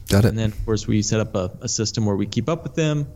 Got 0.09 0.25
it. 0.25 0.29
And 0.29 0.39
then, 0.39 0.51
of 0.51 0.65
course, 0.67 0.87
we 0.87 1.01
set 1.03 1.21
up 1.21 1.35
a, 1.37 1.57
a 1.62 1.69
system 1.69 2.05
where 2.05 2.17
we 2.17 2.27
keep 2.27 2.49
up 2.49 2.65
with 2.65 2.75
them, 2.75 3.07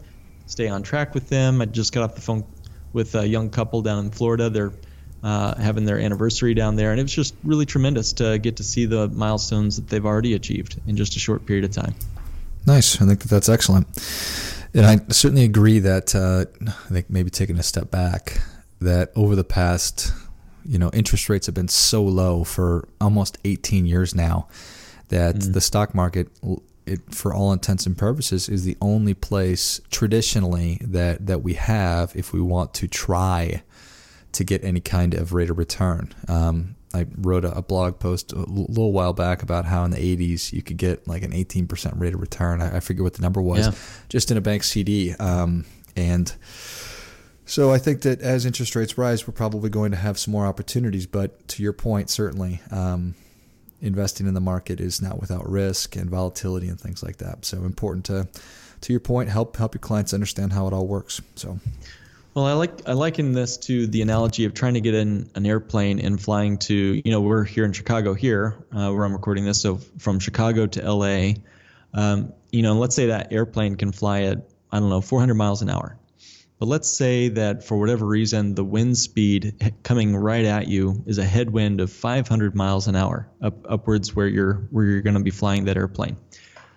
stay 0.47 0.69
on 0.69 0.83
track 0.83 1.15
with 1.15 1.29
them. 1.29 1.61
I 1.61 1.67
just 1.67 1.93
got 1.93 2.03
off 2.03 2.15
the 2.15 2.21
phone 2.21 2.45
with 2.93 3.15
a 3.15 3.27
young 3.27 3.51
couple 3.51 3.83
down 3.83 4.05
in 4.05 4.11
Florida. 4.11 4.51
They're 4.51 4.73
uh, 5.23 5.57
having 5.57 5.85
their 5.85 5.99
anniversary 5.99 6.55
down 6.55 6.77
there, 6.77 6.91
and 6.93 7.01
it 7.01 7.03
was 7.03 7.13
just 7.13 7.35
really 7.45 7.67
tremendous 7.67 8.13
to 8.15 8.39
get 8.39 8.57
to 8.57 8.65
see 8.65 8.87
the 8.87 9.09
milestones 9.09 9.77
that 9.77 9.89
they've 9.89 10.05
already 10.05 10.35
achieved 10.35 10.81
in 10.87 10.97
just 10.97 11.17
a 11.17 11.19
short 11.19 11.47
period 11.47 11.65
of 11.65 11.73
time. 11.73 11.95
Nice. 12.67 13.01
I 13.01 13.07
think 13.07 13.21
that 13.21 13.29
that's 13.29 13.49
excellent. 13.49 13.87
And 14.75 14.85
I 14.85 14.99
certainly 15.11 15.45
agree 15.45 15.79
that 15.81 16.15
uh, 16.15 16.45
I 16.69 16.89
think 16.93 17.09
maybe 17.09 17.31
taking 17.31 17.59
a 17.59 17.63
step 17.63 17.91
back, 17.91 18.41
that 18.81 19.11
over 19.15 19.35
the 19.35 19.45
past 19.45 20.13
you 20.69 20.79
know, 20.79 20.91
interest 20.93 21.29
rates 21.29 21.47
have 21.47 21.55
been 21.55 21.69
so 21.69 22.03
low 22.03 22.45
for 22.45 22.89
almost 23.01 23.39
18 23.45 23.87
years 23.87 24.15
now 24.15 24.49
that 25.09 25.37
mm. 25.37 25.53
the 25.53 25.61
stock 25.61 25.95
market, 25.95 26.29
it, 26.87 27.15
for 27.15 27.35
all 27.35 27.53
intents 27.53 27.87
and 27.87 27.97
purposes, 27.97 28.49
is 28.49 28.65
the 28.65 28.77
only 28.81 29.15
place 29.15 29.81
traditionally 29.91 30.79
that, 30.83 31.27
that 31.27 31.43
we 31.43 31.55
have 31.55 32.15
if 32.15 32.33
we 32.33 32.41
want 32.41 32.75
to 32.75 32.89
try 32.89 33.63
to 34.33 34.45
get 34.45 34.63
any 34.65 34.81
kind 34.81 35.15
of 35.15 35.33
rate 35.33 35.51
of 35.51 35.59
return. 35.59 36.15
Um, 36.29 36.77
I 36.95 37.07
wrote 37.19 37.45
a, 37.45 37.59
a, 37.59 37.63
blog 37.63 37.99
post 37.99 38.33
a 38.33 38.39
little 38.39 38.93
while 38.93 39.13
back 39.13 39.43
about 39.43 39.65
how 39.65 39.85
in 39.85 39.91
the 39.91 39.97
80s 39.97 40.53
you 40.53 40.63
could 40.63 40.77
get 40.77 41.07
like 41.07 41.23
an 41.23 41.33
18% 41.33 42.01
rate 42.01 42.15
of 42.15 42.21
return. 42.21 42.63
I, 42.63 42.77
I 42.77 42.81
forget 42.81 43.03
what 43.03 43.15
the 43.15 43.23
number 43.23 43.43
was, 43.43 43.67
yeah. 43.67 43.73
just 44.09 44.31
in 44.31 44.37
a 44.37 44.41
bank 44.41 44.63
CD. 44.63 45.13
Um, 45.15 45.65
and 45.97 46.33
so 47.45 47.73
I 47.73 47.79
think 47.79 48.03
that 48.03 48.21
as 48.21 48.47
interest 48.47 48.77
rates 48.77 48.99
rise, 48.99 49.27
we're 49.27 49.33
probably 49.33 49.71
going 49.71 49.91
to 49.93 49.97
have 49.97 50.19
some 50.19 50.33
more 50.33 50.47
opportunities. 50.47 51.07
But 51.07 51.47
to 51.49 51.63
your 51.63 51.73
point, 51.73 52.11
certainly, 52.11 52.61
um, 52.71 53.15
investing 53.81 54.27
in 54.27 54.35
the 54.35 54.41
market 54.41 54.81
is 54.81 55.03
not 55.03 55.21
without 55.21 55.49
risk 55.49 55.97
and 55.97 56.11
volatility 56.11 56.69
and 56.69 56.81
things 56.81 57.03
like 57.03 57.19
that. 57.19 57.45
So 57.45 57.65
important 57.65 58.05
to, 58.07 58.29
to 58.83 58.93
your 58.93 59.01
point, 59.01 59.29
help 59.29 59.57
help 59.57 59.75
your 59.75 59.81
clients 59.81 60.15
understand 60.15 60.53
how 60.53 60.67
it 60.67 60.73
all 60.73 60.87
works. 60.87 61.21
So. 61.35 61.59
Well, 62.35 62.45
I 62.45 62.53
like 62.53 62.87
I 62.87 62.93
liken 62.93 63.33
this 63.33 63.57
to 63.59 63.87
the 63.87 64.03
analogy 64.03 64.45
of 64.45 64.53
trying 64.53 64.75
to 64.75 64.83
get 64.83 64.95
in 64.95 65.31
an 65.35 65.47
airplane 65.47 66.01
and 66.01 66.21
flying 66.21 66.59
to 66.59 66.75
you 66.75 67.11
know 67.11 67.23
we're 67.23 67.45
here 67.45 67.65
in 67.65 67.73
Chicago 67.73 68.13
here 68.13 68.55
uh, 68.73 68.93
where 68.93 69.05
I'm 69.07 69.15
recording 69.15 69.47
this 69.47 69.63
so 69.63 69.77
from 69.99 70.19
Chicago 70.21 70.67
to 70.67 70.85
L.A. 70.85 71.37
Um, 71.95 72.35
you 72.53 72.61
know 72.61 72.75
let's 72.75 72.95
say 72.95 73.07
that 73.07 73.33
airplane 73.33 73.77
can 73.77 73.91
fly 73.91 74.25
at 74.25 74.51
I 74.71 74.81
don't 74.81 74.91
know 74.91 75.01
400 75.01 75.33
miles 75.33 75.63
an 75.63 75.71
hour 75.71 75.97
but 76.59 76.69
let's 76.69 76.89
say 76.89 77.29
that 77.29 77.65
for 77.65 77.79
whatever 77.79 78.07
reason, 78.07 78.55
the 78.55 78.65
wind 78.65 78.97
speed 78.97 79.75
coming 79.83 80.17
right 80.17 80.45
at 80.45 80.69
you 80.69 81.03
is 81.07 81.19
a 81.19 81.25
headwind 81.25 81.81
of 81.81 81.93
500 81.93 82.55
miles 82.55 82.87
an 82.87 82.97
hour 82.97 83.29
up, 83.43 83.67
upwards 83.69 84.15
where 84.17 84.27
you're 84.27 84.67
where 84.71 84.87
you're 84.87 85.03
going 85.03 85.17
to 85.17 85.23
be 85.23 85.31
flying 85.31 85.67
that 85.67 85.77
airplane. 85.77 86.17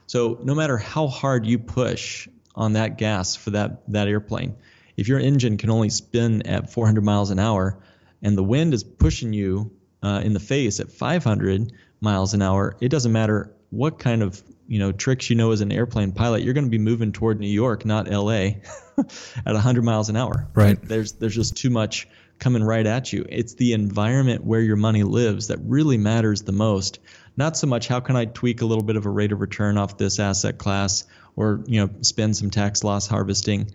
So 0.08 0.40
no 0.44 0.54
matter 0.54 0.78
how 0.78 1.08
hard 1.08 1.46
you 1.46 1.60
push 1.60 2.28
on 2.56 2.74
that 2.74 2.98
gas 2.98 3.36
for 3.36 3.52
that 3.52 3.84
that 3.94 4.08
airplane, 4.08 4.56
if 4.98 5.08
your 5.08 5.20
engine 5.20 5.58
can 5.58 5.70
only 5.70 5.90
spin 5.90 6.46
at 6.46 6.74
400 6.74 7.04
miles 7.04 7.30
an 7.30 7.40
hour 7.40 7.82
and 8.22 8.38
the 8.38 8.44
wind 8.44 8.74
is 8.74 8.84
pushing 8.84 9.32
you 9.32 9.72
uh, 10.04 10.22
in 10.24 10.34
the 10.34 10.40
face 10.42 10.82
at 10.82 10.92
500 10.92 11.72
miles 12.02 12.34
an 12.34 12.42
hour, 12.42 12.76
it 12.82 12.90
doesn't 12.90 13.12
matter 13.12 13.54
what 13.70 14.00
kind 14.00 14.24
of 14.24 14.42
you 14.68 14.80
know 14.80 14.92
tricks 14.92 15.30
you 15.30 15.36
know 15.36 15.52
as 15.52 15.62
an 15.62 15.72
airplane 15.72 16.12
pilot, 16.12 16.44
you're 16.44 16.54
going 16.54 16.66
to 16.66 16.70
be 16.70 16.78
moving 16.78 17.12
toward 17.12 17.40
New 17.40 17.48
York, 17.48 17.86
not 17.86 18.12
L.A. 18.12 18.62
at 18.98 19.54
100 19.54 19.84
miles 19.84 20.10
an 20.10 20.16
hour. 20.16 20.48
Right. 20.54 20.80
There's 20.82 21.14
there's 21.14 21.36
just 21.36 21.58
too 21.58 21.70
much 21.70 22.08
coming 22.40 22.64
right 22.64 22.86
at 22.86 23.12
you. 23.12 23.26
It's 23.28 23.56
the 23.56 23.74
environment 23.74 24.44
where 24.44 24.62
your 24.62 24.78
money 24.78 25.04
lives 25.04 25.48
that 25.48 25.60
really 25.62 25.98
matters 25.98 26.44
the 26.44 26.52
most. 26.52 27.00
Not 27.36 27.58
so 27.58 27.68
much 27.68 27.88
how 27.88 28.00
can 28.00 28.16
I 28.16 28.26
tweak 28.26 28.62
a 28.62 28.66
little 28.66 28.84
bit 28.84 28.96
of 28.96 29.06
a 29.06 29.10
rate 29.10 29.32
of 29.32 29.42
return 29.42 29.78
off 29.78 29.98
this 29.98 30.20
asset 30.20 30.58
class 30.58 31.06
or 31.36 31.64
you 31.68 31.82
know 31.82 31.90
spend 32.02 32.36
some 32.38 32.50
tax 32.50 32.84
loss 32.84 33.08
harvesting. 33.08 33.72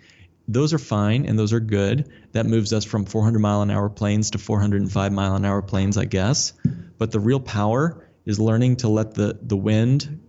Those 0.46 0.74
are 0.74 0.78
fine 0.78 1.24
and 1.24 1.38
those 1.38 1.52
are 1.52 1.60
good. 1.60 2.10
That 2.32 2.46
moves 2.46 2.72
us 2.72 2.84
from 2.84 3.06
400 3.06 3.38
mile 3.38 3.62
an 3.62 3.70
hour 3.70 3.88
planes 3.88 4.32
to 4.32 4.38
405 4.38 5.12
mile 5.12 5.36
an 5.36 5.44
hour 5.44 5.62
planes, 5.62 5.96
I 5.96 6.04
guess. 6.04 6.52
But 6.98 7.10
the 7.10 7.20
real 7.20 7.40
power 7.40 8.03
is 8.24 8.38
learning 8.38 8.76
to 8.76 8.88
let 8.88 9.14
the 9.14 9.38
the 9.42 9.56
wind 9.56 10.20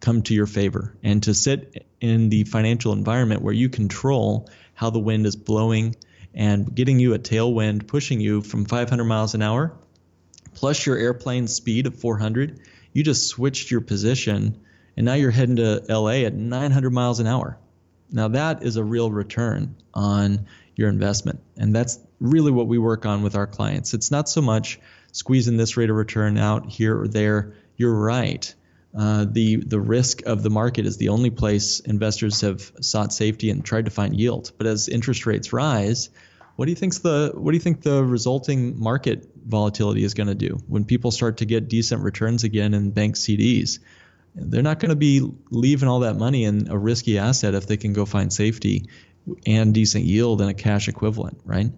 come 0.00 0.22
to 0.22 0.34
your 0.34 0.46
favor 0.46 0.96
and 1.02 1.22
to 1.24 1.34
sit 1.34 1.86
in 2.00 2.30
the 2.30 2.44
financial 2.44 2.92
environment 2.92 3.42
where 3.42 3.52
you 3.52 3.68
control 3.68 4.48
how 4.74 4.90
the 4.90 4.98
wind 4.98 5.26
is 5.26 5.36
blowing 5.36 5.94
and 6.34 6.74
getting 6.74 6.98
you 6.98 7.12
a 7.12 7.18
tailwind 7.18 7.86
pushing 7.86 8.20
you 8.20 8.40
from 8.40 8.64
500 8.64 9.04
miles 9.04 9.34
an 9.34 9.42
hour 9.42 9.76
plus 10.54 10.86
your 10.86 10.96
airplane 10.96 11.46
speed 11.48 11.86
of 11.86 11.98
400 12.00 12.60
you 12.92 13.02
just 13.02 13.26
switched 13.26 13.70
your 13.70 13.80
position 13.82 14.58
and 14.96 15.06
now 15.06 15.14
you're 15.14 15.30
heading 15.30 15.56
to 15.56 15.82
LA 15.88 16.26
at 16.26 16.34
900 16.34 16.90
miles 16.90 17.20
an 17.20 17.26
hour. 17.26 17.58
Now 18.10 18.28
that 18.28 18.62
is 18.62 18.76
a 18.76 18.84
real 18.84 19.10
return 19.10 19.76
on 19.94 20.46
your 20.76 20.88
investment. 20.88 21.40
And 21.56 21.74
that's 21.74 21.98
really 22.20 22.50
what 22.50 22.66
we 22.66 22.78
work 22.78 23.06
on 23.06 23.22
with 23.22 23.34
our 23.34 23.46
clients. 23.46 23.94
It's 23.94 24.10
not 24.10 24.28
so 24.28 24.42
much 24.42 24.80
squeezing 25.12 25.56
this 25.56 25.76
rate 25.76 25.90
of 25.90 25.96
return 25.96 26.38
out 26.38 26.66
here 26.66 27.00
or 27.00 27.08
there 27.08 27.54
you're 27.76 27.94
right 27.94 28.54
uh, 28.96 29.24
the 29.30 29.56
the 29.56 29.80
risk 29.80 30.22
of 30.26 30.42
the 30.42 30.50
market 30.50 30.84
is 30.84 30.96
the 30.96 31.10
only 31.10 31.30
place 31.30 31.80
investors 31.80 32.40
have 32.40 32.72
sought 32.80 33.12
safety 33.12 33.50
and 33.50 33.64
tried 33.64 33.84
to 33.84 33.90
find 33.90 34.18
yield. 34.18 34.50
But 34.58 34.66
as 34.66 34.88
interest 34.88 35.26
rates 35.26 35.52
rise, 35.52 36.10
what 36.56 36.64
do 36.64 36.72
you 36.72 36.76
think's 36.76 36.98
the 36.98 37.32
what 37.34 37.52
do 37.52 37.56
you 37.56 37.60
think 37.60 37.82
the 37.82 38.04
resulting 38.04 38.80
market 38.80 39.28
volatility 39.46 40.02
is 40.02 40.14
going 40.14 40.26
to 40.26 40.34
do 40.34 40.60
when 40.66 40.84
people 40.84 41.12
start 41.12 41.38
to 41.38 41.44
get 41.44 41.68
decent 41.68 42.02
returns 42.02 42.42
again 42.42 42.74
in 42.74 42.90
bank 42.90 43.14
CDs? 43.14 43.78
They're 44.34 44.62
not 44.62 44.80
going 44.80 44.90
to 44.90 44.96
be 44.96 45.28
leaving 45.50 45.88
all 45.88 46.00
that 46.00 46.14
money 46.16 46.44
in 46.44 46.68
a 46.68 46.78
risky 46.78 47.18
asset 47.18 47.54
if 47.54 47.66
they 47.66 47.76
can 47.76 47.92
go 47.92 48.06
find 48.06 48.32
safety 48.32 48.86
and 49.46 49.74
decent 49.74 50.04
yield 50.04 50.40
and 50.40 50.50
a 50.50 50.54
cash 50.54 50.88
equivalent, 50.88 51.40
right? 51.44 51.70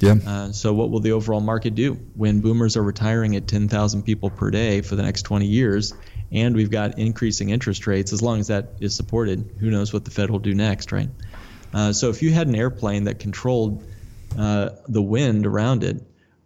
Yeah. 0.00 0.16
Uh, 0.26 0.52
so 0.52 0.72
what 0.72 0.90
will 0.90 1.00
the 1.00 1.12
overall 1.12 1.40
market 1.40 1.74
do 1.74 1.94
when 2.14 2.40
boomers 2.40 2.76
are 2.76 2.82
retiring 2.82 3.36
at 3.36 3.46
10,000 3.48 4.02
people 4.02 4.30
per 4.30 4.50
day 4.50 4.80
for 4.80 4.96
the 4.96 5.02
next 5.02 5.22
20 5.22 5.46
years 5.46 5.94
and 6.32 6.54
we've 6.54 6.70
got 6.70 6.98
increasing 6.98 7.50
interest 7.50 7.86
rates. 7.86 8.12
As 8.12 8.22
long 8.22 8.40
as 8.40 8.48
that 8.48 8.74
is 8.80 8.94
supported, 8.94 9.56
who 9.58 9.70
knows 9.70 9.92
what 9.92 10.04
the 10.04 10.10
Fed 10.10 10.30
will 10.30 10.38
do 10.38 10.54
next, 10.54 10.92
right? 10.92 11.08
Uh, 11.72 11.92
so 11.92 12.08
if 12.10 12.22
you 12.22 12.32
had 12.32 12.46
an 12.46 12.54
airplane 12.54 13.04
that 13.04 13.18
controlled 13.18 13.84
uh, 14.38 14.70
the 14.88 15.02
wind 15.02 15.46
around 15.46 15.84
it, 15.84 16.02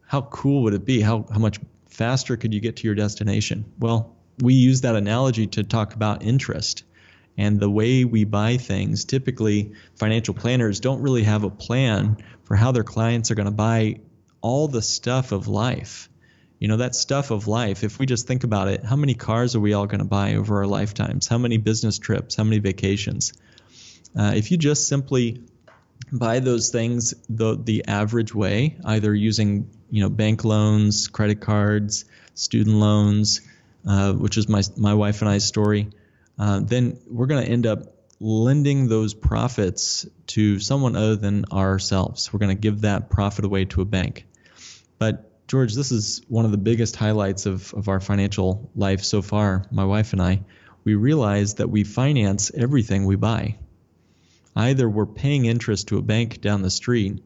how 0.06 0.22
cool 0.22 0.62
would 0.64 0.74
it 0.74 0.84
be? 0.84 1.00
How 1.00 1.26
how 1.30 1.38
much 1.38 1.58
faster 1.88 2.36
could 2.36 2.54
you 2.54 2.60
get 2.60 2.76
to 2.76 2.86
your 2.86 2.94
destination? 2.94 3.64
Well, 3.78 4.16
we 4.40 4.54
use 4.54 4.82
that 4.82 4.96
analogy 4.96 5.46
to 5.48 5.64
talk 5.64 5.94
about 5.94 6.22
interest. 6.22 6.84
And 7.36 7.58
the 7.58 7.70
way 7.70 8.04
we 8.04 8.24
buy 8.24 8.56
things, 8.56 9.04
typically 9.04 9.72
financial 9.96 10.34
planners 10.34 10.80
don't 10.80 11.02
really 11.02 11.24
have 11.24 11.44
a 11.44 11.50
plan 11.50 12.18
for 12.44 12.54
how 12.56 12.72
their 12.72 12.84
clients 12.84 13.30
are 13.30 13.34
going 13.34 13.46
to 13.46 13.52
buy 13.52 14.00
all 14.40 14.68
the 14.68 14.82
stuff 14.82 15.32
of 15.32 15.48
life. 15.48 16.08
You 16.60 16.68
know 16.68 16.76
that 16.78 16.94
stuff 16.94 17.30
of 17.30 17.46
life 17.46 17.84
if 17.84 17.98
we 17.98 18.06
just 18.06 18.26
think 18.26 18.42
about 18.44 18.68
it 18.68 18.84
how 18.84 18.96
many 18.96 19.12
cars 19.12 19.54
are 19.54 19.60
we 19.60 19.74
all 19.74 19.86
going 19.86 19.98
to 19.98 20.06
buy 20.06 20.36
over 20.36 20.58
our 20.58 20.66
lifetimes? 20.66 21.26
How 21.26 21.36
many 21.36 21.58
business 21.58 21.98
trips? 21.98 22.36
How 22.36 22.44
many 22.44 22.58
vacations? 22.58 23.34
Uh, 24.16 24.32
if 24.34 24.50
you 24.50 24.56
just 24.56 24.88
simply 24.88 25.42
buy 26.12 26.40
those 26.40 26.70
things 26.70 27.12
the 27.28 27.58
the 27.62 27.84
average 27.86 28.34
way 28.34 28.76
either 28.84 29.14
using 29.14 29.68
you 29.90 30.02
know 30.02 30.08
bank 30.08 30.44
loans 30.44 31.08
credit 31.08 31.40
cards 31.40 32.04
student 32.34 32.76
loans 32.76 33.40
uh, 33.86 34.12
which 34.12 34.38
is 34.38 34.48
my 34.48 34.62
my 34.76 34.94
wife 34.94 35.22
and 35.22 35.28
I's 35.28 35.44
story 35.44 35.90
uh, 36.38 36.60
then 36.60 36.98
we're 37.06 37.26
going 37.26 37.44
to 37.44 37.50
end 37.50 37.66
up 37.66 37.94
lending 38.20 38.88
those 38.88 39.12
profits 39.12 40.06
to 40.26 40.58
someone 40.58 40.96
other 40.96 41.16
than 41.16 41.44
ourselves 41.52 42.32
we're 42.32 42.38
going 42.38 42.54
to 42.56 42.60
give 42.60 42.82
that 42.82 43.10
profit 43.10 43.44
away 43.44 43.64
to 43.64 43.80
a 43.80 43.84
bank 43.84 44.26
but 44.98 45.30
George, 45.46 45.74
this 45.74 45.92
is 45.92 46.22
one 46.28 46.44
of 46.44 46.50
the 46.50 46.58
biggest 46.58 46.96
highlights 46.96 47.46
of, 47.46 47.72
of 47.74 47.88
our 47.88 48.00
financial 48.00 48.70
life 48.74 49.04
so 49.04 49.20
far, 49.20 49.66
my 49.70 49.84
wife 49.84 50.12
and 50.12 50.22
I. 50.22 50.42
We 50.84 50.94
realize 50.94 51.54
that 51.54 51.68
we 51.68 51.84
finance 51.84 52.50
everything 52.54 53.04
we 53.04 53.16
buy. 53.16 53.58
Either 54.56 54.88
we're 54.88 55.06
paying 55.06 55.44
interest 55.44 55.88
to 55.88 55.98
a 55.98 56.02
bank 56.02 56.40
down 56.40 56.62
the 56.62 56.70
street, 56.70 57.22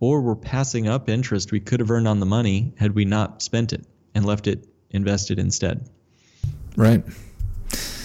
or 0.00 0.20
we're 0.20 0.36
passing 0.36 0.88
up 0.88 1.08
interest 1.08 1.52
we 1.52 1.60
could 1.60 1.80
have 1.80 1.90
earned 1.90 2.08
on 2.08 2.20
the 2.20 2.26
money 2.26 2.74
had 2.76 2.94
we 2.94 3.04
not 3.04 3.42
spent 3.42 3.72
it 3.72 3.84
and 4.14 4.24
left 4.24 4.46
it 4.46 4.66
invested 4.90 5.38
instead. 5.38 5.88
Right. 6.76 7.04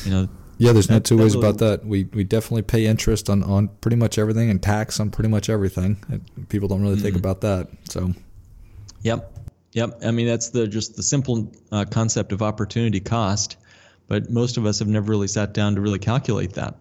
You 0.06 0.12
know, 0.12 0.30
yeah, 0.58 0.74
there's 0.74 0.90
no 0.90 1.00
two 1.00 1.18
ways 1.18 1.34
about 1.36 1.58
that. 1.60 1.86
We 1.86 2.04
we 2.06 2.24
definitely 2.24 2.62
pay 2.64 2.86
interest 2.86 3.30
on, 3.30 3.44
on 3.44 3.70
pretty 3.82 3.98
much 3.98 4.18
everything 4.18 4.50
and 4.50 4.62
tax 4.62 5.00
on 5.00 5.10
pretty 5.10 5.30
much 5.30 5.50
everything. 5.50 6.24
People 6.50 6.68
don't 6.68 6.82
really 6.82 6.96
mm-hmm. 6.96 7.04
think 7.04 7.16
about 7.16 7.42
that. 7.42 7.68
So 7.90 8.14
Yep. 9.04 9.40
Yep. 9.74 10.00
I 10.06 10.12
mean, 10.12 10.28
that's 10.28 10.50
the 10.50 10.68
just 10.68 10.96
the 10.96 11.04
simple 11.04 11.52
uh, 11.72 11.86
concept 11.86 12.32
of 12.32 12.42
opportunity 12.42 13.00
cost, 13.00 13.58
but 14.08 14.30
most 14.30 14.58
of 14.58 14.66
us 14.66 14.80
have 14.80 14.88
never 14.88 15.10
really 15.10 15.28
sat 15.28 15.54
down 15.54 15.76
to 15.76 15.82
really 15.82 16.00
calculate 16.00 16.54
that. 16.54 16.76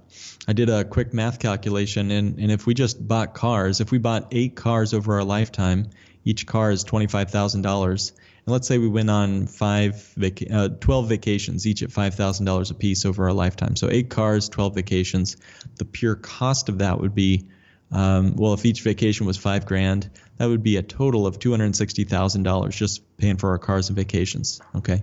I 0.48 0.52
did 0.52 0.68
a 0.68 0.84
quick 0.84 1.14
math 1.14 1.38
calculation, 1.38 2.10
and, 2.10 2.38
and 2.38 2.50
if 2.50 2.66
we 2.66 2.74
just 2.74 3.06
bought 3.06 3.34
cars, 3.34 3.80
if 3.80 3.90
we 3.92 3.98
bought 3.98 4.28
eight 4.32 4.56
cars 4.56 4.92
over 4.92 5.14
our 5.14 5.24
lifetime, 5.24 5.90
each 6.24 6.46
car 6.46 6.70
is 6.70 6.84
$25,000. 6.84 8.12
And 8.46 8.52
let's 8.52 8.66
say 8.66 8.78
we 8.78 8.88
went 8.88 9.10
on 9.10 9.46
five, 9.46 10.02
vac- 10.16 10.50
uh, 10.50 10.68
12 10.68 11.08
vacations, 11.08 11.66
each 11.66 11.82
at 11.82 11.90
$5,000 11.90 12.70
a 12.70 12.74
piece 12.74 13.04
over 13.04 13.24
our 13.24 13.32
lifetime. 13.32 13.76
So 13.76 13.88
eight 13.90 14.10
cars, 14.10 14.48
12 14.48 14.74
vacations. 14.74 15.36
The 15.76 15.84
pure 15.84 16.14
cost 16.14 16.68
of 16.68 16.78
that 16.78 17.00
would 17.00 17.14
be 17.14 17.48
um, 17.92 18.36
well, 18.36 18.54
if 18.54 18.64
each 18.64 18.82
vacation 18.82 19.26
was 19.26 19.36
five 19.36 19.66
grand, 19.66 20.10
that 20.36 20.46
would 20.46 20.62
be 20.62 20.76
a 20.76 20.82
total 20.82 21.26
of 21.26 21.38
two 21.38 21.50
hundred 21.50 21.74
sixty 21.74 22.04
thousand 22.04 22.44
dollars 22.44 22.76
just 22.76 23.16
paying 23.16 23.36
for 23.36 23.50
our 23.50 23.58
cars 23.58 23.88
and 23.88 23.96
vacations. 23.96 24.60
Okay, 24.76 25.02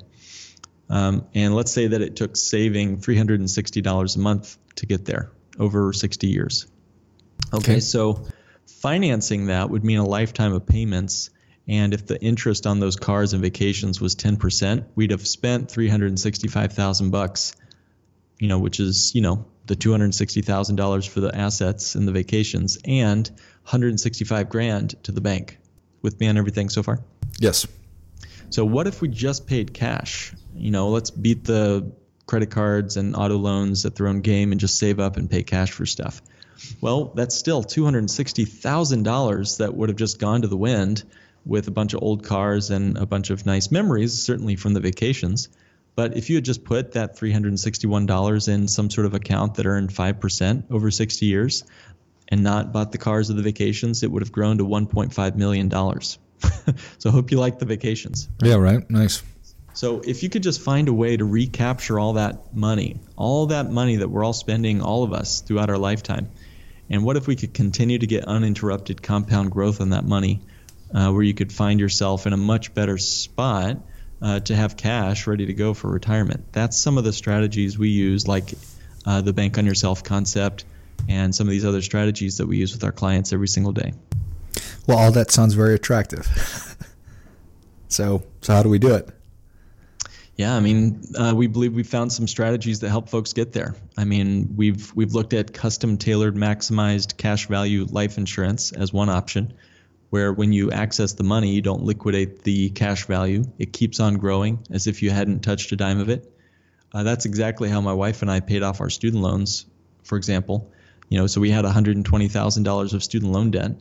um, 0.90 1.28
and 1.34 1.54
let's 1.54 1.72
say 1.72 1.88
that 1.88 2.02
it 2.02 2.16
took 2.16 2.38
saving 2.38 2.98
three 2.98 3.18
hundred 3.18 3.42
and 3.42 3.50
sixty 3.50 3.82
dollars 3.82 4.16
a 4.16 4.20
month 4.20 4.58
to 4.76 4.86
get 4.86 5.04
there 5.04 5.32
over 5.60 5.92
sixty 5.92 6.28
years. 6.28 6.66
Okay, 7.54 7.74
okay, 7.74 7.80
so 7.82 8.26
financing 8.66 9.48
that 9.48 9.70
would 9.70 9.84
mean 9.84 10.00
a 10.00 10.06
lifetime 10.06 10.54
of 10.54 10.66
payments 10.66 11.30
And 11.68 11.94
if 11.94 12.06
the 12.06 12.22
interest 12.22 12.66
on 12.66 12.80
those 12.80 12.96
cars 12.96 13.34
and 13.34 13.42
vacations 13.42 14.00
was 14.00 14.16
10%, 14.16 14.86
we'd 14.96 15.12
have 15.12 15.28
spent 15.28 15.70
365,000 15.70 17.10
bucks, 17.10 17.56
you 18.40 18.48
know, 18.48 18.60
which 18.60 18.80
is, 18.80 19.14
you 19.14 19.22
know, 19.22 19.46
the 19.66 19.76
$260,000 19.76 21.10
for 21.10 21.20
the 21.20 21.36
assets 21.36 21.96
and 21.96 22.08
the 22.08 22.14
vacations 22.14 22.78
and 22.86 23.28
165 23.64 24.50
grand 24.50 24.96
to 25.04 25.12
the 25.12 25.20
bank. 25.20 25.58
With 26.02 26.20
me 26.20 26.28
on 26.28 26.38
everything 26.38 26.70
so 26.70 26.84
far? 26.84 27.00
Yes. 27.40 27.68
So 28.50 28.64
what 28.64 28.88
if 28.88 29.02
we 29.02 29.10
just 29.10 29.46
paid 29.46 29.74
cash? 29.74 30.34
You 30.56 30.72
know, 30.72 30.90
let's 30.90 31.12
beat 31.12 31.44
the 31.44 31.92
credit 32.28 32.50
cards 32.50 32.96
and 32.96 33.16
auto 33.16 33.38
loans 33.38 33.86
at 33.86 33.96
their 33.96 34.08
own 34.08 34.22
game 34.22 34.52
and 34.52 34.62
just 34.62 34.78
save 34.78 35.00
up 35.00 35.18
and 35.18 35.30
pay 35.30 35.44
cash 35.44 35.72
for 35.72 35.86
stuff. 35.86 36.22
Well, 36.82 37.12
that's 37.16 37.36
still 37.36 37.64
$260,000 37.64 39.58
that 39.58 39.76
would 39.76 39.90
have 39.90 39.98
just 39.98 40.20
gone 40.20 40.42
to 40.44 40.48
the 40.48 40.58
wind 40.58 41.04
with 41.48 41.68
a 41.68 41.72
bunch 41.72 41.94
of 41.94 42.04
old 42.04 42.24
cars 42.24 42.70
and 42.70 42.98
a 42.98 43.06
bunch 43.06 43.30
of 43.30 43.46
nice 43.46 43.72
memories, 43.72 44.14
certainly 44.22 44.56
from 44.56 44.74
the 44.74 44.80
vacations. 44.80 45.50
But 45.96 46.16
if 46.16 46.30
you 46.30 46.36
had 46.36 46.46
just 46.46 46.64
put 46.64 46.92
that 46.92 47.18
$361 47.18 48.48
in 48.48 48.68
some 48.68 48.90
sort 48.90 49.08
of 49.08 49.16
account 49.16 49.56
that 49.56 49.66
earned 49.66 49.90
5% 49.90 50.64
over 50.70 50.92
60 50.92 51.26
years 51.26 51.64
and 52.28 52.44
not 52.44 52.72
bought 52.72 52.92
the 52.92 53.00
cars 53.00 53.32
or 53.32 53.34
the 53.34 53.42
vacations, 53.42 54.04
it 54.04 54.12
would 54.12 54.22
have 54.22 54.32
grown 54.32 54.60
to 54.60 54.66
$1.5 54.66 55.36
million. 55.36 55.72
so 55.72 57.10
I 57.10 57.10
hope 57.10 57.32
you 57.32 57.40
like 57.40 57.58
the 57.58 57.66
vacations. 57.66 58.30
Yeah, 58.44 58.56
right. 58.56 58.88
Nice. 58.90 59.24
So 59.74 60.02
if 60.02 60.24
you 60.24 60.30
could 60.30 60.44
just 60.44 60.62
find 60.62 60.88
a 60.88 60.94
way 60.94 61.18
to 61.18 61.26
recapture 61.26 62.00
all 62.00 62.14
that 62.14 62.56
money, 62.56 63.00
all 63.16 63.48
that 63.48 63.72
money 63.72 63.98
that 63.98 64.10
we're 64.10 64.24
all 64.24 64.34
spending, 64.34 64.82
all 64.82 65.04
of 65.04 65.14
us 65.14 65.42
throughout 65.42 65.70
our 65.70 65.78
lifetime, 65.78 66.30
and 66.90 67.04
what 67.04 67.18
if 67.18 67.28
we 67.28 67.36
could 67.36 67.54
continue 67.54 68.00
to 68.00 68.08
get 68.08 68.26
uninterrupted 68.26 69.02
compound 69.02 69.52
growth 69.52 69.82
on 69.82 69.90
that 69.90 70.06
money, 70.06 70.42
uh, 70.94 71.12
where 71.12 71.24
you 71.24 71.34
could 71.34 71.52
find 71.52 71.80
yourself 71.80 72.28
in 72.28 72.34
a 72.34 72.38
much 72.38 72.74
better 72.74 72.98
spot 72.98 73.78
uh, 74.22 74.40
to 74.42 74.56
have 74.56 74.78
cash 74.78 75.28
ready 75.28 75.46
to 75.46 75.54
go 75.54 75.74
for 75.74 75.90
retirement? 75.90 76.46
That's 76.52 76.78
some 76.78 76.98
of 76.98 77.04
the 77.04 77.14
strategies 77.14 77.78
we 77.78 77.90
use, 77.90 78.28
like 78.28 78.54
uh, 79.06 79.22
the 79.22 79.34
bank 79.34 79.58
on 79.58 79.66
yourself 79.66 80.04
concept, 80.04 80.66
and 81.08 81.34
some 81.34 81.48
of 81.48 81.52
these 81.52 81.66
other 81.66 81.82
strategies 81.82 82.38
that 82.38 82.48
we 82.48 82.58
use 82.58 82.74
with 82.74 82.84
our 82.84 82.92
clients 82.92 83.34
every 83.34 83.48
single 83.48 83.72
day. 83.72 83.94
Well, 84.88 84.98
all 84.98 85.12
that 85.12 85.32
sounds 85.32 85.54
very 85.54 85.76
attractive. 85.76 86.26
so, 87.88 88.24
so 88.42 88.54
how 88.54 88.64
do 88.64 88.70
we 88.70 88.80
do 88.80 88.96
it? 88.96 89.10
Yeah, 90.38 90.56
I 90.56 90.60
mean, 90.60 91.02
uh, 91.18 91.34
we 91.36 91.48
believe 91.48 91.74
we 91.74 91.82
found 91.82 92.14
some 92.14 92.28
strategies 92.28 92.82
that 92.82 92.90
help 92.90 93.10
folks 93.10 93.34
get 93.34 93.54
there. 93.54 93.76
I 93.98 94.06
mean, 94.06 94.54
we've 94.56 94.96
we've 94.96 95.14
looked 95.14 95.34
at 95.34 95.52
custom 95.52 95.98
tailored 95.98 96.36
maximized 96.36 97.18
cash 97.18 97.48
value 97.48 97.86
life 97.86 98.20
insurance 98.20 98.72
as 98.72 98.94
one 98.94 99.10
option, 99.10 99.54
where 100.10 100.32
when 100.32 100.54
you 100.54 100.72
access 100.72 101.14
the 101.14 101.24
money, 101.24 101.54
you 101.54 101.62
don't 101.62 101.84
liquidate 101.84 102.44
the 102.44 102.70
cash 102.70 103.06
value. 103.06 103.44
It 103.58 103.74
keeps 103.74 104.00
on 104.00 104.16
growing 104.16 104.66
as 104.70 104.88
if 104.88 105.04
you 105.04 105.12
hadn't 105.12 105.42
touched 105.42 105.72
a 105.72 105.76
dime 105.76 106.00
of 106.00 106.10
it. 106.10 106.32
Uh, 106.94 107.04
that's 107.04 107.26
exactly 107.26 107.70
how 107.70 107.82
my 107.82 107.94
wife 107.94 108.22
and 108.22 108.32
I 108.32 108.40
paid 108.40 108.64
off 108.64 108.80
our 108.80 108.90
student 108.90 109.22
loans, 109.22 109.66
for 110.04 110.18
example. 110.18 110.72
You 111.10 111.20
know, 111.20 111.28
so 111.28 111.42
we 111.42 111.52
had 111.52 111.66
$120,000 111.66 112.94
of 112.94 113.04
student 113.04 113.32
loan 113.32 113.52
debt 113.52 113.72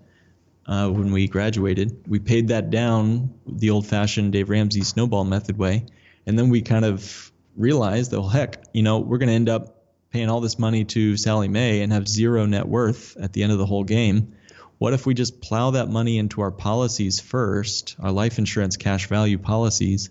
uh, 0.67 0.89
when 0.89 1.13
we 1.13 1.29
graduated. 1.29 2.05
We 2.09 2.19
paid 2.19 2.49
that 2.49 2.71
down 2.71 3.35
the 3.47 3.71
old-fashioned 3.71 4.33
Dave 4.33 4.51
Ramsey 4.51 4.83
snowball 4.83 5.25
method 5.25 5.59
way 5.59 5.87
and 6.27 6.39
then 6.39 6.51
we 6.51 6.61
kind 6.61 6.85
of 6.85 7.33
realized 7.57 8.13
well, 8.13 8.29
heck, 8.29 8.65
you 8.73 8.83
know, 8.83 8.99
we're 8.99 9.19
going 9.19 9.29
to 9.29 9.35
end 9.35 9.49
up 9.49 9.85
paying 10.11 10.29
all 10.29 10.41
this 10.41 10.59
money 10.59 10.85
to 10.85 11.17
Sallie 11.17 11.49
Mae 11.49 11.83
and 11.83 11.93
have 11.93 12.09
zero 12.09 12.47
net 12.47 12.67
worth 12.67 13.17
at 13.17 13.33
the 13.33 13.43
end 13.43 13.53
of 13.53 13.59
the 13.59 13.67
whole 13.67 13.85
game. 13.85 14.35
What 14.79 14.93
if 14.93 15.07
we 15.07 15.15
just 15.15 15.41
plow 15.41 15.71
that 15.71 15.89
money 15.89 16.19
into 16.19 16.43
our 16.43 16.51
policies 16.51 17.19
first, 17.19 17.97
our 17.99 18.13
life 18.13 18.39
insurance 18.39 18.77
cash 18.77 19.09
value 19.09 19.39
policies, 19.39 20.11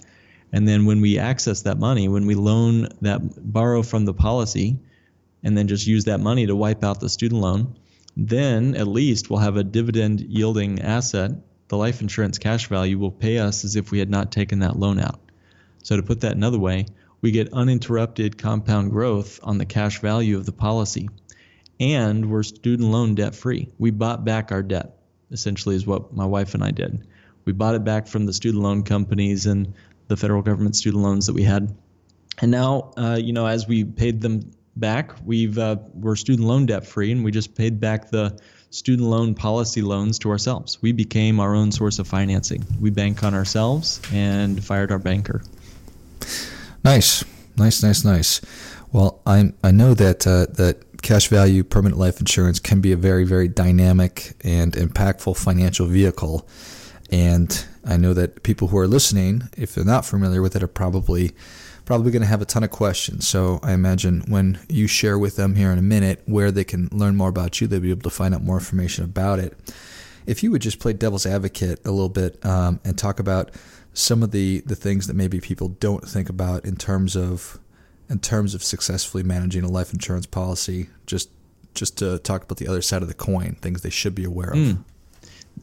and 0.51 0.67
then 0.67 0.85
when 0.85 1.01
we 1.01 1.19
access 1.19 1.63
that 1.63 1.77
money, 1.77 2.07
when 2.07 2.25
we 2.25 2.35
loan 2.35 2.89
that 3.01 3.19
borrow 3.35 3.83
from 3.83 4.05
the 4.05 4.13
policy, 4.13 4.79
and 5.43 5.55
then 5.55 5.67
just 5.67 5.85
use 5.85 6.05
that 6.05 6.19
money 6.19 6.47
to 6.47 6.55
wipe 6.55 6.83
out 6.83 6.99
the 6.99 7.09
student 7.09 7.41
loan, 7.41 7.75
then 8.17 8.75
at 8.75 8.87
least 8.87 9.29
we'll 9.29 9.39
have 9.39 9.57
a 9.57 9.63
dividend 9.63 10.21
yielding 10.21 10.81
asset. 10.81 11.31
The 11.67 11.77
life 11.77 12.01
insurance 12.01 12.39
cash 12.39 12.67
value 12.67 12.97
will 12.97 13.11
pay 13.11 13.37
us 13.37 13.65
as 13.65 13.75
if 13.75 13.91
we 13.91 13.99
had 13.99 14.09
not 14.09 14.31
taken 14.31 14.59
that 14.59 14.79
loan 14.79 14.99
out. 14.99 15.19
So 15.83 15.95
to 15.95 16.03
put 16.03 16.21
that 16.21 16.35
another 16.35 16.57
way, 16.57 16.87
we 17.21 17.31
get 17.31 17.53
uninterrupted 17.53 18.37
compound 18.37 18.91
growth 18.91 19.39
on 19.43 19.57
the 19.59 19.65
cash 19.65 19.99
value 19.99 20.37
of 20.37 20.45
the 20.45 20.51
policy. 20.51 21.09
And 21.79 22.29
we're 22.29 22.43
student 22.43 22.89
loan 22.89 23.15
debt 23.15 23.35
free. 23.35 23.67
We 23.77 23.91
bought 23.91 24.23
back 24.23 24.51
our 24.51 24.63
debt, 24.63 24.97
essentially, 25.31 25.75
is 25.75 25.85
what 25.85 26.13
my 26.13 26.25
wife 26.25 26.53
and 26.53 26.63
I 26.63 26.71
did. 26.71 27.05
We 27.45 27.53
bought 27.53 27.75
it 27.75 27.83
back 27.83 28.07
from 28.07 28.25
the 28.25 28.33
student 28.33 28.63
loan 28.63 28.83
companies 28.83 29.45
and 29.45 29.73
the 30.07 30.17
federal 30.17 30.41
government 30.41 30.75
student 30.75 31.03
loans 31.03 31.25
that 31.27 31.33
we 31.33 31.43
had. 31.43 31.75
And 32.41 32.51
now, 32.51 32.91
uh, 32.97 33.17
you 33.21 33.33
know, 33.33 33.45
as 33.45 33.67
we 33.67 33.83
paid 33.83 34.21
them 34.21 34.51
back, 34.75 35.13
we've 35.25 35.57
uh, 35.57 35.77
we're 35.93 36.15
student 36.15 36.47
loan 36.47 36.65
debt 36.65 36.85
free, 36.85 37.11
and 37.11 37.23
we 37.23 37.31
just 37.31 37.55
paid 37.55 37.79
back 37.79 38.09
the 38.09 38.39
student 38.71 39.07
loan 39.07 39.33
policy 39.33 39.81
loans 39.81 40.19
to 40.19 40.29
ourselves. 40.29 40.81
We 40.81 40.91
became 40.91 41.39
our 41.39 41.55
own 41.55 41.71
source 41.71 41.99
of 41.99 42.07
financing. 42.07 42.65
We 42.81 42.89
bank 42.89 43.23
on 43.23 43.33
ourselves 43.33 44.01
and 44.11 44.63
fired 44.63 44.91
our 44.91 44.99
banker. 44.99 45.41
Nice, 46.83 47.23
nice, 47.57 47.81
nice, 47.81 48.03
nice. 48.03 48.41
Well, 48.91 49.21
I 49.25 49.53
I 49.63 49.71
know 49.71 49.93
that 49.93 50.27
uh, 50.27 50.47
that 50.53 50.94
cash 51.01 51.27
value 51.27 51.63
permanent 51.63 51.99
life 51.99 52.19
insurance 52.19 52.59
can 52.59 52.81
be 52.81 52.91
a 52.91 52.97
very 52.97 53.23
very 53.23 53.47
dynamic 53.47 54.33
and 54.43 54.73
impactful 54.73 55.37
financial 55.37 55.85
vehicle, 55.85 56.47
and 57.11 57.65
I 57.85 57.97
know 57.97 58.13
that 58.13 58.43
people 58.43 58.69
who 58.69 58.77
are 58.77 58.87
listening, 58.87 59.43
if 59.57 59.75
they're 59.75 59.85
not 59.85 60.05
familiar 60.05 60.41
with 60.41 60.55
it, 60.55 60.63
are 60.63 60.67
probably 60.67 61.33
probably 61.85 62.11
going 62.11 62.21
to 62.23 62.27
have 62.27 62.41
a 62.41 62.45
ton 62.45 62.63
of 62.63 62.71
questions. 62.71 63.27
So 63.27 63.59
I 63.61 63.73
imagine 63.73 64.23
when 64.27 64.59
you 64.67 64.87
share 64.87 65.19
with 65.19 65.35
them 65.35 65.55
here 65.55 65.71
in 65.71 65.77
a 65.77 65.83
minute 65.83 66.23
where 66.25 66.51
they 66.51 66.63
can 66.63 66.89
learn 66.91 67.15
more 67.15 67.29
about 67.29 67.61
you, 67.61 67.67
they'll 67.67 67.79
be 67.79 67.91
able 67.91 68.01
to 68.01 68.09
find 68.09 68.33
out 68.33 68.41
more 68.41 68.57
information 68.57 69.03
about 69.03 69.37
it. 69.37 69.55
If 70.25 70.41
you 70.41 70.49
would 70.51 70.63
just 70.63 70.79
play 70.79 70.93
devil's 70.93 71.27
advocate 71.27 71.85
a 71.85 71.91
little 71.91 72.09
bit 72.09 72.43
um, 72.43 72.79
and 72.83 72.97
talk 72.97 73.19
about 73.19 73.51
some 73.93 74.23
of 74.23 74.31
the 74.31 74.61
the 74.65 74.75
things 74.75 75.07
that 75.07 75.15
maybe 75.15 75.39
people 75.39 75.69
don't 75.69 76.07
think 76.07 76.29
about 76.29 76.65
in 76.65 76.75
terms 76.75 77.15
of 77.15 77.59
in 78.09 78.19
terms 78.19 78.53
of 78.53 78.63
successfully 78.63 79.23
managing 79.23 79.63
a 79.63 79.67
life 79.67 79.93
insurance 79.93 80.25
policy 80.25 80.89
just 81.05 81.29
just 81.73 81.97
to 81.97 82.17
talk 82.19 82.43
about 82.43 82.57
the 82.57 82.67
other 82.67 82.81
side 82.81 83.01
of 83.01 83.07
the 83.07 83.13
coin 83.13 83.55
things 83.61 83.81
they 83.81 83.89
should 83.89 84.15
be 84.15 84.23
aware 84.23 84.49
of 84.49 84.57
mm. 84.57 84.83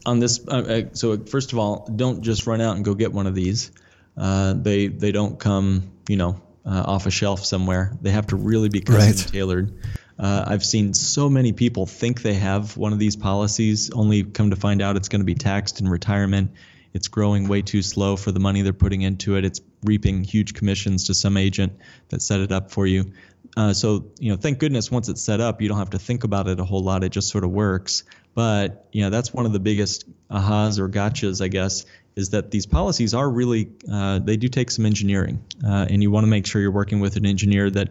on 0.05 0.19
this 0.19 0.45
uh, 0.47 0.51
uh, 0.51 0.81
so 0.93 1.17
first 1.17 1.53
of 1.53 1.59
all 1.59 1.87
don't 1.95 2.21
just 2.21 2.45
run 2.47 2.61
out 2.61 2.75
and 2.75 2.85
go 2.85 2.93
get 2.93 3.11
one 3.11 3.27
of 3.27 3.35
these 3.35 3.71
uh, 4.17 4.53
they 4.53 4.87
they 4.87 5.11
don't 5.11 5.39
come 5.39 5.91
you 6.07 6.17
know 6.17 6.39
uh, 6.65 6.83
off 6.85 7.05
a 7.05 7.11
shelf 7.11 7.43
somewhere 7.43 7.97
they 8.01 8.11
have 8.11 8.27
to 8.27 8.35
really 8.35 8.69
be 8.69 8.81
custom 8.81 9.01
right. 9.01 9.31
tailored 9.31 9.73
uh, 10.19 10.45
I've 10.45 10.63
seen 10.63 10.93
so 10.93 11.27
many 11.27 11.53
people 11.53 11.87
think 11.87 12.21
they 12.21 12.35
have 12.35 12.77
one 12.77 12.93
of 12.93 12.99
these 12.99 13.15
policies, 13.15 13.89
only 13.89 14.23
come 14.23 14.51
to 14.51 14.55
find 14.55 14.79
out 14.79 14.95
it's 14.95 15.09
going 15.09 15.21
to 15.21 15.25
be 15.25 15.33
taxed 15.33 15.81
in 15.81 15.87
retirement 15.89 16.51
it's 16.93 17.07
growing 17.07 17.47
way 17.47 17.61
too 17.61 17.81
slow 17.81 18.15
for 18.15 18.31
the 18.31 18.39
money 18.39 18.61
they're 18.61 18.71
putting 18.71 19.01
into 19.01 19.35
it. 19.35 19.45
It's 19.45 19.59
reaping 19.83 20.23
huge 20.23 20.53
commissions 20.53 21.07
to 21.07 21.13
some 21.13 21.37
agent 21.37 21.73
that 22.09 22.21
set 22.21 22.39
it 22.39 22.51
up 22.51 22.71
for 22.71 22.85
you. 22.85 23.13
Uh, 23.55 23.73
so 23.73 24.11
you 24.19 24.31
know, 24.31 24.37
thank 24.37 24.59
goodness 24.59 24.89
once 24.89 25.09
it's 25.09 25.21
set 25.21 25.39
up, 25.39 25.61
you 25.61 25.69
don't 25.69 25.77
have 25.77 25.91
to 25.91 25.99
think 25.99 26.23
about 26.23 26.47
it 26.47 26.59
a 26.59 26.63
whole 26.63 26.83
lot. 26.83 27.03
It 27.03 27.09
just 27.09 27.29
sort 27.29 27.43
of 27.43 27.51
works. 27.51 28.03
But 28.33 28.87
you 28.91 29.01
know, 29.01 29.09
that's 29.09 29.33
one 29.33 29.45
of 29.45 29.53
the 29.53 29.59
biggest 29.59 30.05
ahas 30.29 30.79
or 30.79 30.89
gotchas, 30.89 31.43
I 31.43 31.49
guess, 31.49 31.85
is 32.15 32.31
that 32.31 32.51
these 32.51 32.65
policies 32.65 33.13
are 33.13 33.29
really 33.29 33.69
uh, 33.91 34.19
they 34.19 34.37
do 34.37 34.47
take 34.47 34.71
some 34.71 34.85
engineering, 34.85 35.43
uh, 35.65 35.87
and 35.89 36.01
you 36.01 36.09
want 36.09 36.23
to 36.23 36.29
make 36.29 36.45
sure 36.47 36.61
you're 36.61 36.71
working 36.71 36.99
with 36.99 37.15
an 37.15 37.25
engineer 37.25 37.69
that 37.69 37.89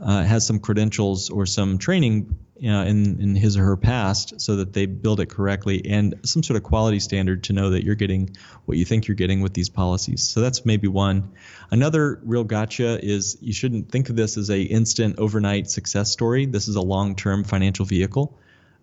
uh, 0.00 0.22
has 0.22 0.46
some 0.46 0.60
credentials 0.60 1.30
or 1.30 1.46
some 1.46 1.78
training 1.78 2.38
uh, 2.62 2.68
in, 2.68 3.20
in 3.20 3.34
his 3.36 3.56
or 3.56 3.64
her 3.64 3.76
past 3.76 4.40
so 4.40 4.56
that 4.56 4.72
they 4.72 4.86
build 4.86 5.20
it 5.20 5.26
correctly 5.26 5.84
and 5.84 6.14
some 6.24 6.42
sort 6.42 6.56
of 6.56 6.62
quality 6.62 6.98
standard 6.98 7.44
to 7.44 7.52
know 7.52 7.70
that 7.70 7.84
you're 7.84 7.94
getting 7.94 8.36
what 8.64 8.76
you 8.76 8.84
think 8.84 9.06
you're 9.06 9.14
getting 9.14 9.40
with 9.40 9.54
these 9.54 9.68
policies. 9.68 10.22
So 10.22 10.40
that's 10.40 10.64
maybe 10.64 10.88
one. 10.88 11.32
Another 11.70 12.20
real 12.24 12.44
gotcha 12.44 12.98
is 13.04 13.38
you 13.40 13.52
shouldn't 13.52 13.90
think 13.90 14.08
of 14.08 14.16
this 14.16 14.36
as 14.36 14.50
a 14.50 14.60
instant 14.60 15.18
overnight 15.18 15.70
success 15.70 16.10
story. 16.10 16.46
This 16.46 16.68
is 16.68 16.76
a 16.76 16.82
long-term 16.82 17.44
financial 17.44 17.84
vehicle. 17.84 18.36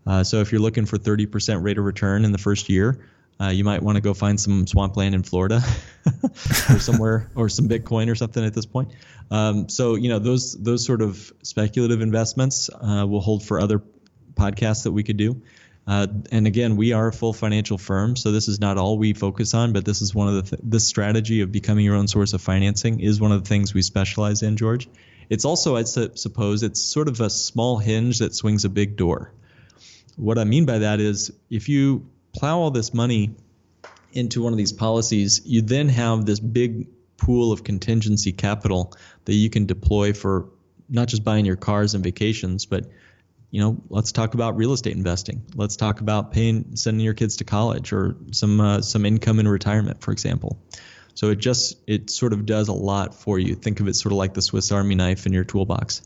Uh, 0.08 0.24
so 0.24 0.40
if 0.40 0.52
you're 0.52 0.62
looking 0.62 0.86
for 0.86 0.98
30% 0.98 1.64
rate 1.64 1.78
of 1.78 1.84
return 1.84 2.26
in 2.26 2.32
the 2.32 2.38
first 2.38 2.70
year, 2.70 3.00
uh, 3.40 3.48
you 3.48 3.64
might 3.64 3.84
want 3.84 3.98
to 3.98 4.02
go 4.02 4.14
find 4.14 4.40
some 4.40 4.66
swampland 4.66 5.14
in 5.14 5.24
Florida 5.24 5.62
or 6.70 6.80
somewhere 6.80 7.30
or 7.36 7.50
some 7.50 7.68
Bitcoin 7.68 8.10
or 8.10 8.16
something 8.16 8.44
at 8.44 8.54
this 8.54 8.66
point. 8.66 8.92
Um, 9.30 9.68
so 9.70 9.96
you 9.96 10.10
know 10.10 10.20
those 10.20 10.54
those 10.54 10.86
sort 10.86 11.02
of 11.02 11.34
speculative 11.44 12.02
investments 12.02 12.70
uh, 12.70 13.06
will 13.08 13.22
hold 13.22 13.44
for 13.44 13.60
other 13.60 13.82
podcasts 14.36 14.84
that 14.84 14.92
we 14.92 15.04
could 15.04 15.18
do. 15.18 15.42
Uh, 15.88 16.08
and 16.32 16.48
again, 16.48 16.78
we 16.78 16.94
are 16.94 17.10
a 17.10 17.14
full 17.14 17.34
financial 17.34 17.78
firm, 17.78 18.16
so 18.16 18.32
this 18.32 18.48
is 18.48 18.60
not 18.60 18.78
all 18.78 18.98
we 18.98 19.14
focus 19.14 19.54
on, 19.54 19.72
but 19.72 19.86
this 19.86 20.02
is 20.02 20.16
one 20.16 20.28
of 20.28 20.34
the 20.34 20.56
th- 20.56 20.62
this 20.66 20.88
strategy 20.88 21.42
of 21.42 21.52
becoming 21.52 21.86
your 21.86 21.96
own 21.96 22.08
source 22.08 22.34
of 22.34 22.42
financing 22.42 23.02
is 23.02 23.22
one 23.22 23.32
of 23.32 23.44
the 23.44 23.48
things 23.48 23.74
we 23.74 23.84
specialize 23.84 24.42
in, 24.42 24.58
George. 24.58 24.90
It's 25.30 25.46
also, 25.46 25.76
I 25.76 25.84
su- 25.84 26.12
suppose, 26.16 26.64
it's 26.64 26.82
sort 26.82 27.08
of 27.08 27.22
a 27.22 27.30
small 27.30 27.78
hinge 27.78 28.18
that 28.20 28.34
swings 28.34 28.66
a 28.66 28.70
big 28.70 28.96
door. 28.96 29.32
What 30.16 30.40
I 30.40 30.44
mean 30.44 30.66
by 30.66 30.80
that 30.80 31.00
is, 31.00 31.32
if 31.52 31.70
you 31.70 32.08
plow 32.36 32.60
all 32.60 32.72
this 32.72 32.94
money 32.94 33.36
into 34.12 34.42
one 34.42 34.54
of 34.54 34.58
these 34.58 34.74
policies, 34.74 35.42
you 35.46 35.62
then 35.62 35.90
have 35.90 36.26
this 36.26 36.40
big 36.40 36.88
pool 37.18 37.52
of 37.52 37.64
contingency 37.64 38.32
capital 38.32 38.94
that 39.26 39.34
you 39.34 39.50
can 39.50 39.66
deploy 39.66 40.14
for 40.14 40.50
not 40.90 41.08
just 41.08 41.24
buying 41.24 41.46
your 41.46 41.56
cars 41.56 41.96
and 41.96 42.04
vacations, 42.04 42.66
but 42.66 42.86
you 43.52 43.62
know, 43.62 43.82
let's 43.90 44.12
talk 44.12 44.34
about 44.34 44.58
real 44.58 44.74
estate 44.74 44.96
investing. 44.96 45.42
Let's 45.56 45.78
talk 45.78 46.02
about 46.02 46.32
paying 46.32 46.76
sending 46.76 47.06
your 47.06 47.14
kids 47.14 47.38
to 47.38 47.46
college 47.46 47.94
or 47.94 48.18
some 48.32 48.60
uh, 48.60 48.82
some 48.82 49.06
income 49.06 49.40
in 49.40 49.48
retirement, 49.48 50.02
for 50.02 50.12
example. 50.12 50.60
So 51.14 51.30
it 51.30 51.38
just 51.38 51.78
it 51.88 52.10
sort 52.10 52.34
of 52.34 52.46
does 52.46 52.68
a 52.68 52.74
lot 52.74 53.16
for 53.16 53.40
you. 53.40 53.56
Think 53.56 53.80
of 53.80 53.88
it 53.88 53.96
sort 53.96 54.12
of 54.12 54.18
like 54.18 54.34
the 54.34 54.42
Swiss 54.42 54.72
Army 54.72 54.96
knife 54.96 55.26
in 55.26 55.32
your 55.32 55.46
toolbox. 55.46 56.02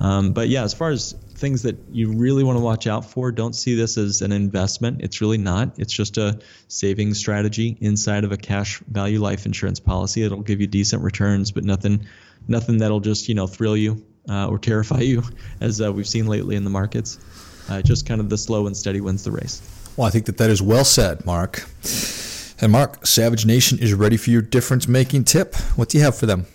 Um, 0.00 0.32
but 0.32 0.48
yeah, 0.48 0.64
as 0.64 0.74
far 0.74 0.90
as 0.90 1.14
things 1.40 1.62
that 1.62 1.76
you 1.90 2.12
really 2.12 2.44
want 2.44 2.58
to 2.58 2.62
watch 2.62 2.86
out 2.86 3.04
for, 3.04 3.32
don't 3.32 3.54
see 3.54 3.74
this 3.74 3.98
as 3.98 4.20
an 4.20 4.30
investment. 4.30 5.00
It's 5.00 5.20
really 5.20 5.38
not. 5.38 5.78
It's 5.78 5.92
just 5.92 6.18
a 6.18 6.38
saving 6.68 7.14
strategy 7.14 7.76
inside 7.80 8.24
of 8.24 8.32
a 8.32 8.36
cash 8.36 8.80
value 8.88 9.20
life 9.20 9.46
insurance 9.46 9.80
policy. 9.80 10.22
It'll 10.22 10.42
give 10.42 10.60
you 10.60 10.66
decent 10.66 11.02
returns, 11.02 11.50
but 11.50 11.64
nothing, 11.64 12.06
nothing 12.46 12.78
that'll 12.78 13.00
just 13.00 13.28
you 13.28 13.34
know 13.34 13.46
thrill 13.46 13.76
you 13.76 14.04
uh, 14.28 14.48
or 14.48 14.58
terrify 14.58 15.00
you, 15.00 15.22
as 15.60 15.80
uh, 15.80 15.92
we've 15.92 16.08
seen 16.08 16.26
lately 16.26 16.56
in 16.56 16.64
the 16.64 16.70
markets. 16.70 17.18
Uh, 17.68 17.80
just 17.82 18.06
kind 18.06 18.20
of 18.20 18.28
the 18.28 18.38
slow 18.38 18.66
and 18.66 18.76
steady 18.76 19.00
wins 19.00 19.24
the 19.24 19.32
race. 19.32 19.62
Well, 19.96 20.06
I 20.06 20.10
think 20.10 20.26
that 20.26 20.38
that 20.38 20.50
is 20.50 20.60
well 20.60 20.84
said, 20.84 21.24
Mark. 21.24 21.66
And 22.60 22.72
Mark, 22.72 23.06
Savage 23.06 23.46
Nation 23.46 23.78
is 23.78 23.94
ready 23.94 24.16
for 24.16 24.30
your 24.30 24.42
difference 24.42 24.86
making 24.86 25.24
tip. 25.24 25.54
What 25.76 25.88
do 25.88 25.98
you 25.98 26.04
have 26.04 26.16
for 26.16 26.26
them? 26.26 26.46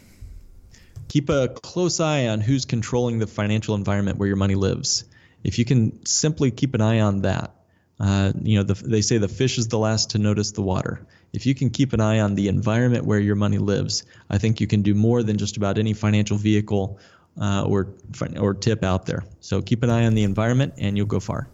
Keep 1.15 1.30
a 1.30 1.47
close 1.47 2.01
eye 2.01 2.28
on 2.28 2.41
who's 2.41 2.65
controlling 2.65 3.19
the 3.19 3.25
financial 3.25 3.73
environment 3.73 4.17
where 4.17 4.28
your 4.28 4.36
money 4.36 4.56
lives. 4.56 5.06
If 5.45 5.58
you 5.58 5.63
can 5.63 6.06
simply 6.06 6.51
keep 6.51 6.73
an 6.73 6.82
eye 6.82 6.99
on 6.99 7.21
that, 7.21 7.56
uh, 8.01 8.34
you 8.41 8.58
know, 8.58 8.63
the, 8.63 8.73
they 8.73 8.99
say 8.99 9.17
the 9.17 9.30
fish 9.30 9.58
is 9.58 9.69
the 9.69 9.80
last 9.80 10.10
to 10.10 10.17
notice 10.17 10.51
the 10.51 10.62
water. 10.62 11.08
If 11.32 11.45
you 11.45 11.56
can 11.56 11.69
keep 11.69 11.93
an 11.93 12.01
eye 12.01 12.19
on 12.19 12.36
the 12.36 12.49
environment 12.49 13.06
where 13.06 13.17
your 13.17 13.38
money 13.38 13.60
lives, 13.60 14.04
I 14.30 14.39
think 14.39 14.60
you 14.60 14.67
can 14.67 14.82
do 14.82 14.93
more 14.93 15.23
than 15.23 15.38
just 15.38 15.56
about 15.56 15.78
any 15.78 15.93
financial 15.93 16.36
vehicle 16.36 16.99
uh, 17.39 17.63
or 17.65 17.93
or 18.38 18.54
tip 18.54 18.84
out 18.84 19.06
there. 19.06 19.23
So 19.39 19.62
keep 19.62 19.84
an 19.84 19.89
eye 19.89 20.06
on 20.08 20.15
the 20.15 20.23
environment, 20.23 20.73
and 20.78 20.97
you'll 20.97 21.06
go 21.06 21.21
far. 21.21 21.47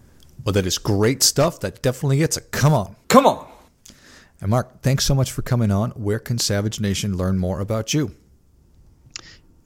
Well, 0.43 0.53
that 0.53 0.65
is 0.65 0.79
great 0.79 1.21
stuff. 1.21 1.59
That 1.59 1.83
definitely 1.83 2.17
gets 2.17 2.35
a 2.35 2.41
come 2.41 2.73
on, 2.73 2.95
come 3.09 3.27
on. 3.27 3.47
And 4.39 4.49
Mark, 4.49 4.81
thanks 4.81 5.05
so 5.05 5.13
much 5.13 5.31
for 5.31 5.43
coming 5.43 5.69
on. 5.69 5.91
Where 5.91 6.17
can 6.17 6.39
Savage 6.39 6.79
Nation 6.79 7.15
learn 7.15 7.37
more 7.37 7.59
about 7.59 7.93
you? 7.93 8.15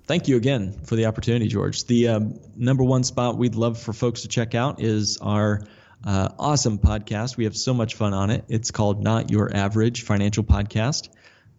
Thank 0.07 0.27
you 0.27 0.37
again 0.37 0.71
for 0.83 0.95
the 0.95 1.07
opportunity, 1.07 1.47
George. 1.47 1.85
The 1.85 2.09
um, 2.09 2.39
number 2.55 2.83
one 2.83 3.03
spot 3.03 3.37
we'd 3.37 3.55
love 3.55 3.79
for 3.79 3.91
folks 3.91 4.21
to 4.21 4.27
check 4.27 4.53
out 4.53 4.79
is 4.79 5.17
our 5.19 5.61
uh, 6.05 6.29
awesome 6.37 6.77
podcast. 6.77 7.37
We 7.37 7.45
have 7.45 7.57
so 7.57 7.73
much 7.73 7.95
fun 7.95 8.13
on 8.13 8.29
it. 8.29 8.45
It's 8.47 8.69
called 8.69 9.03
Not 9.03 9.31
Your 9.31 9.55
Average 9.55 10.03
Financial 10.03 10.43
Podcast. 10.43 11.09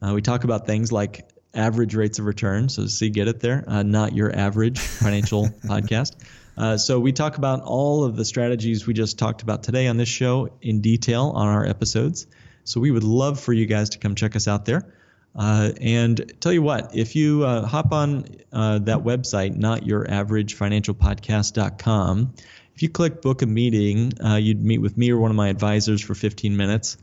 Uh, 0.01 0.13
we 0.15 0.23
talk 0.23 0.45
about 0.45 0.65
things 0.65 0.93
like 0.93 1.29
average 1.55 1.97
rates 1.97 2.21
of 2.21 2.27
return. 2.27 2.69
So, 2.69 2.87
see, 2.87 3.11
get 3.11 3.27
it 3.27 3.41
there. 3.41 3.65
Uh, 3.67 3.83
not 3.83 4.13
Your 4.13 4.33
Average 4.33 4.79
Financial 4.79 5.47
Podcast. 5.65 6.15
Uh, 6.57 6.77
so, 6.77 7.01
we 7.01 7.11
talk 7.11 7.39
about 7.39 7.63
all 7.63 8.05
of 8.05 8.15
the 8.15 8.25
strategies 8.25 8.87
we 8.87 8.95
just 8.95 9.19
talked 9.19 9.43
about 9.43 9.65
today 9.65 9.89
on 9.89 9.97
this 9.97 10.09
show 10.09 10.51
in 10.63 10.83
detail 10.83 11.33
on 11.35 11.49
our 11.49 11.67
episodes. 11.67 12.29
So, 12.63 12.81
we 12.81 12.93
would 12.93 13.05
love 13.05 13.41
for 13.41 13.53
you 13.53 13.67
guys 13.67 13.91
to 13.91 13.99
come 13.99 14.15
check 14.15 14.37
us 14.37 14.47
out 14.47 14.67
there. 14.67 14.95
Uh, 15.37 15.72
and 15.81 16.33
tell 16.40 16.53
you 16.53 16.62
what, 16.62 16.96
if 16.96 17.14
you 17.14 17.44
uh, 17.44 17.64
hop 17.66 17.92
on 17.92 18.25
uh, 18.53 18.79
that 18.79 19.01
website, 19.01 19.55
notyouraveragefinancialpodcast.com, 19.59 22.35
if 22.75 22.83
you 22.83 22.88
click 22.88 23.20
book 23.20 23.42
a 23.42 23.46
meeting, 23.46 24.14
uh, 24.25 24.37
you'd 24.37 24.64
meet 24.64 24.79
with 24.79 24.96
me 24.96 25.11
or 25.11 25.18
one 25.18 25.31
of 25.31 25.37
my 25.37 25.49
advisors 25.49 26.01
for 26.01 26.14
15 26.14 26.57
minutes. 26.57 26.96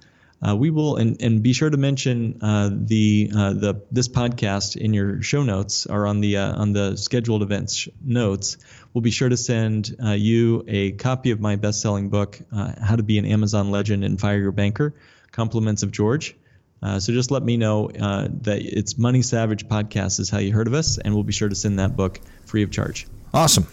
Uh, 0.46 0.54
we 0.56 0.72
will, 0.72 0.98
and, 0.98 1.22
and 1.22 1.44
be 1.44 1.54
sure 1.54 1.70
to 1.70 1.78
mention 1.78 2.38
the 2.40 3.28
the 3.28 3.82
this 3.92 4.10
podcast 4.10 4.76
in 4.76 4.94
your 4.94 5.22
show 5.22 5.42
notes 5.42 5.86
or 5.86 6.06
on 6.06 6.20
the 6.20 6.36
on 6.36 6.74
the 6.74 6.98
scheduled 6.98 7.44
events 7.44 7.88
notes. 8.04 8.58
We'll 8.94 9.04
be 9.04 9.12
sure 9.12 9.30
to 9.30 9.38
send 9.38 9.96
you 10.02 10.66
a 10.68 10.92
copy 10.92 11.32
of 11.32 11.40
my 11.40 11.56
best-selling 11.56 12.10
book, 12.10 12.42
How 12.52 12.98
to 12.98 13.04
Be 13.04 13.20
an 13.20 13.26
Amazon 13.26 13.72
Legend 13.72 14.04
and 14.04 14.20
Fire 14.20 14.38
Your 14.38 14.52
Banker, 14.52 14.94
Compliments 15.32 15.82
of 15.82 15.92
George. 15.92 16.36
Uh, 16.84 17.00
so 17.00 17.14
just 17.14 17.32
let 17.32 17.44
me 17.44 17.56
know 17.56 17.90
uh, 18.02 18.28
that 18.42 18.62
it's 18.62 18.98
Money 18.98 19.22
Savage 19.22 19.66
Podcast 19.68 20.20
is 20.20 20.30
how 20.30 20.40
you 20.40 20.52
heard 20.52 20.68
of 20.68 20.74
us, 20.74 20.98
and 20.98 21.14
we'll 21.14 21.24
be 21.24 21.32
sure 21.32 21.48
to 21.48 21.56
send 21.56 21.80
that 21.80 21.96
book 21.96 22.20
free 22.46 22.62
of 22.62 22.72
charge. 22.72 23.08
Awesome. 23.34 23.66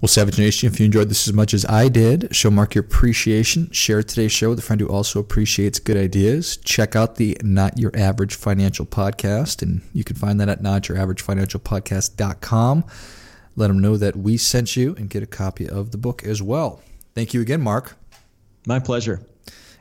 Well, 0.00 0.08
Savage 0.08 0.38
Nation, 0.38 0.68
if 0.70 0.78
you 0.78 0.84
enjoyed 0.86 1.08
this 1.08 1.26
as 1.26 1.32
much 1.32 1.54
as 1.54 1.64
I 1.64 1.88
did, 1.88 2.34
show 2.34 2.50
Mark 2.50 2.74
your 2.74 2.84
appreciation. 2.84 3.70
Share 3.70 4.02
today's 4.02 4.32
show 4.32 4.50
with 4.50 4.58
a 4.58 4.62
friend 4.62 4.78
who 4.80 4.88
also 4.88 5.20
appreciates 5.20 5.78
good 5.78 5.96
ideas. 5.96 6.58
Check 6.58 6.94
out 6.96 7.16
the 7.16 7.38
Not 7.42 7.78
Your 7.78 7.92
Average 7.96 8.34
Financial 8.34 8.84
Podcast, 8.84 9.62
and 9.62 9.80
you 9.94 10.04
can 10.04 10.16
find 10.16 10.38
that 10.40 10.50
at 10.50 10.62
notyouraveragefinancialpodcast.com. 10.62 12.84
Let 13.54 13.68
them 13.68 13.78
know 13.78 13.96
that 13.96 14.16
we 14.16 14.36
sent 14.36 14.76
you 14.76 14.96
and 14.96 15.08
get 15.08 15.22
a 15.22 15.26
copy 15.26 15.68
of 15.68 15.92
the 15.92 15.98
book 15.98 16.24
as 16.24 16.42
well. 16.42 16.82
Thank 17.14 17.32
you 17.32 17.40
again, 17.40 17.62
Mark. 17.62 17.96
My 18.66 18.80
pleasure. 18.80 19.22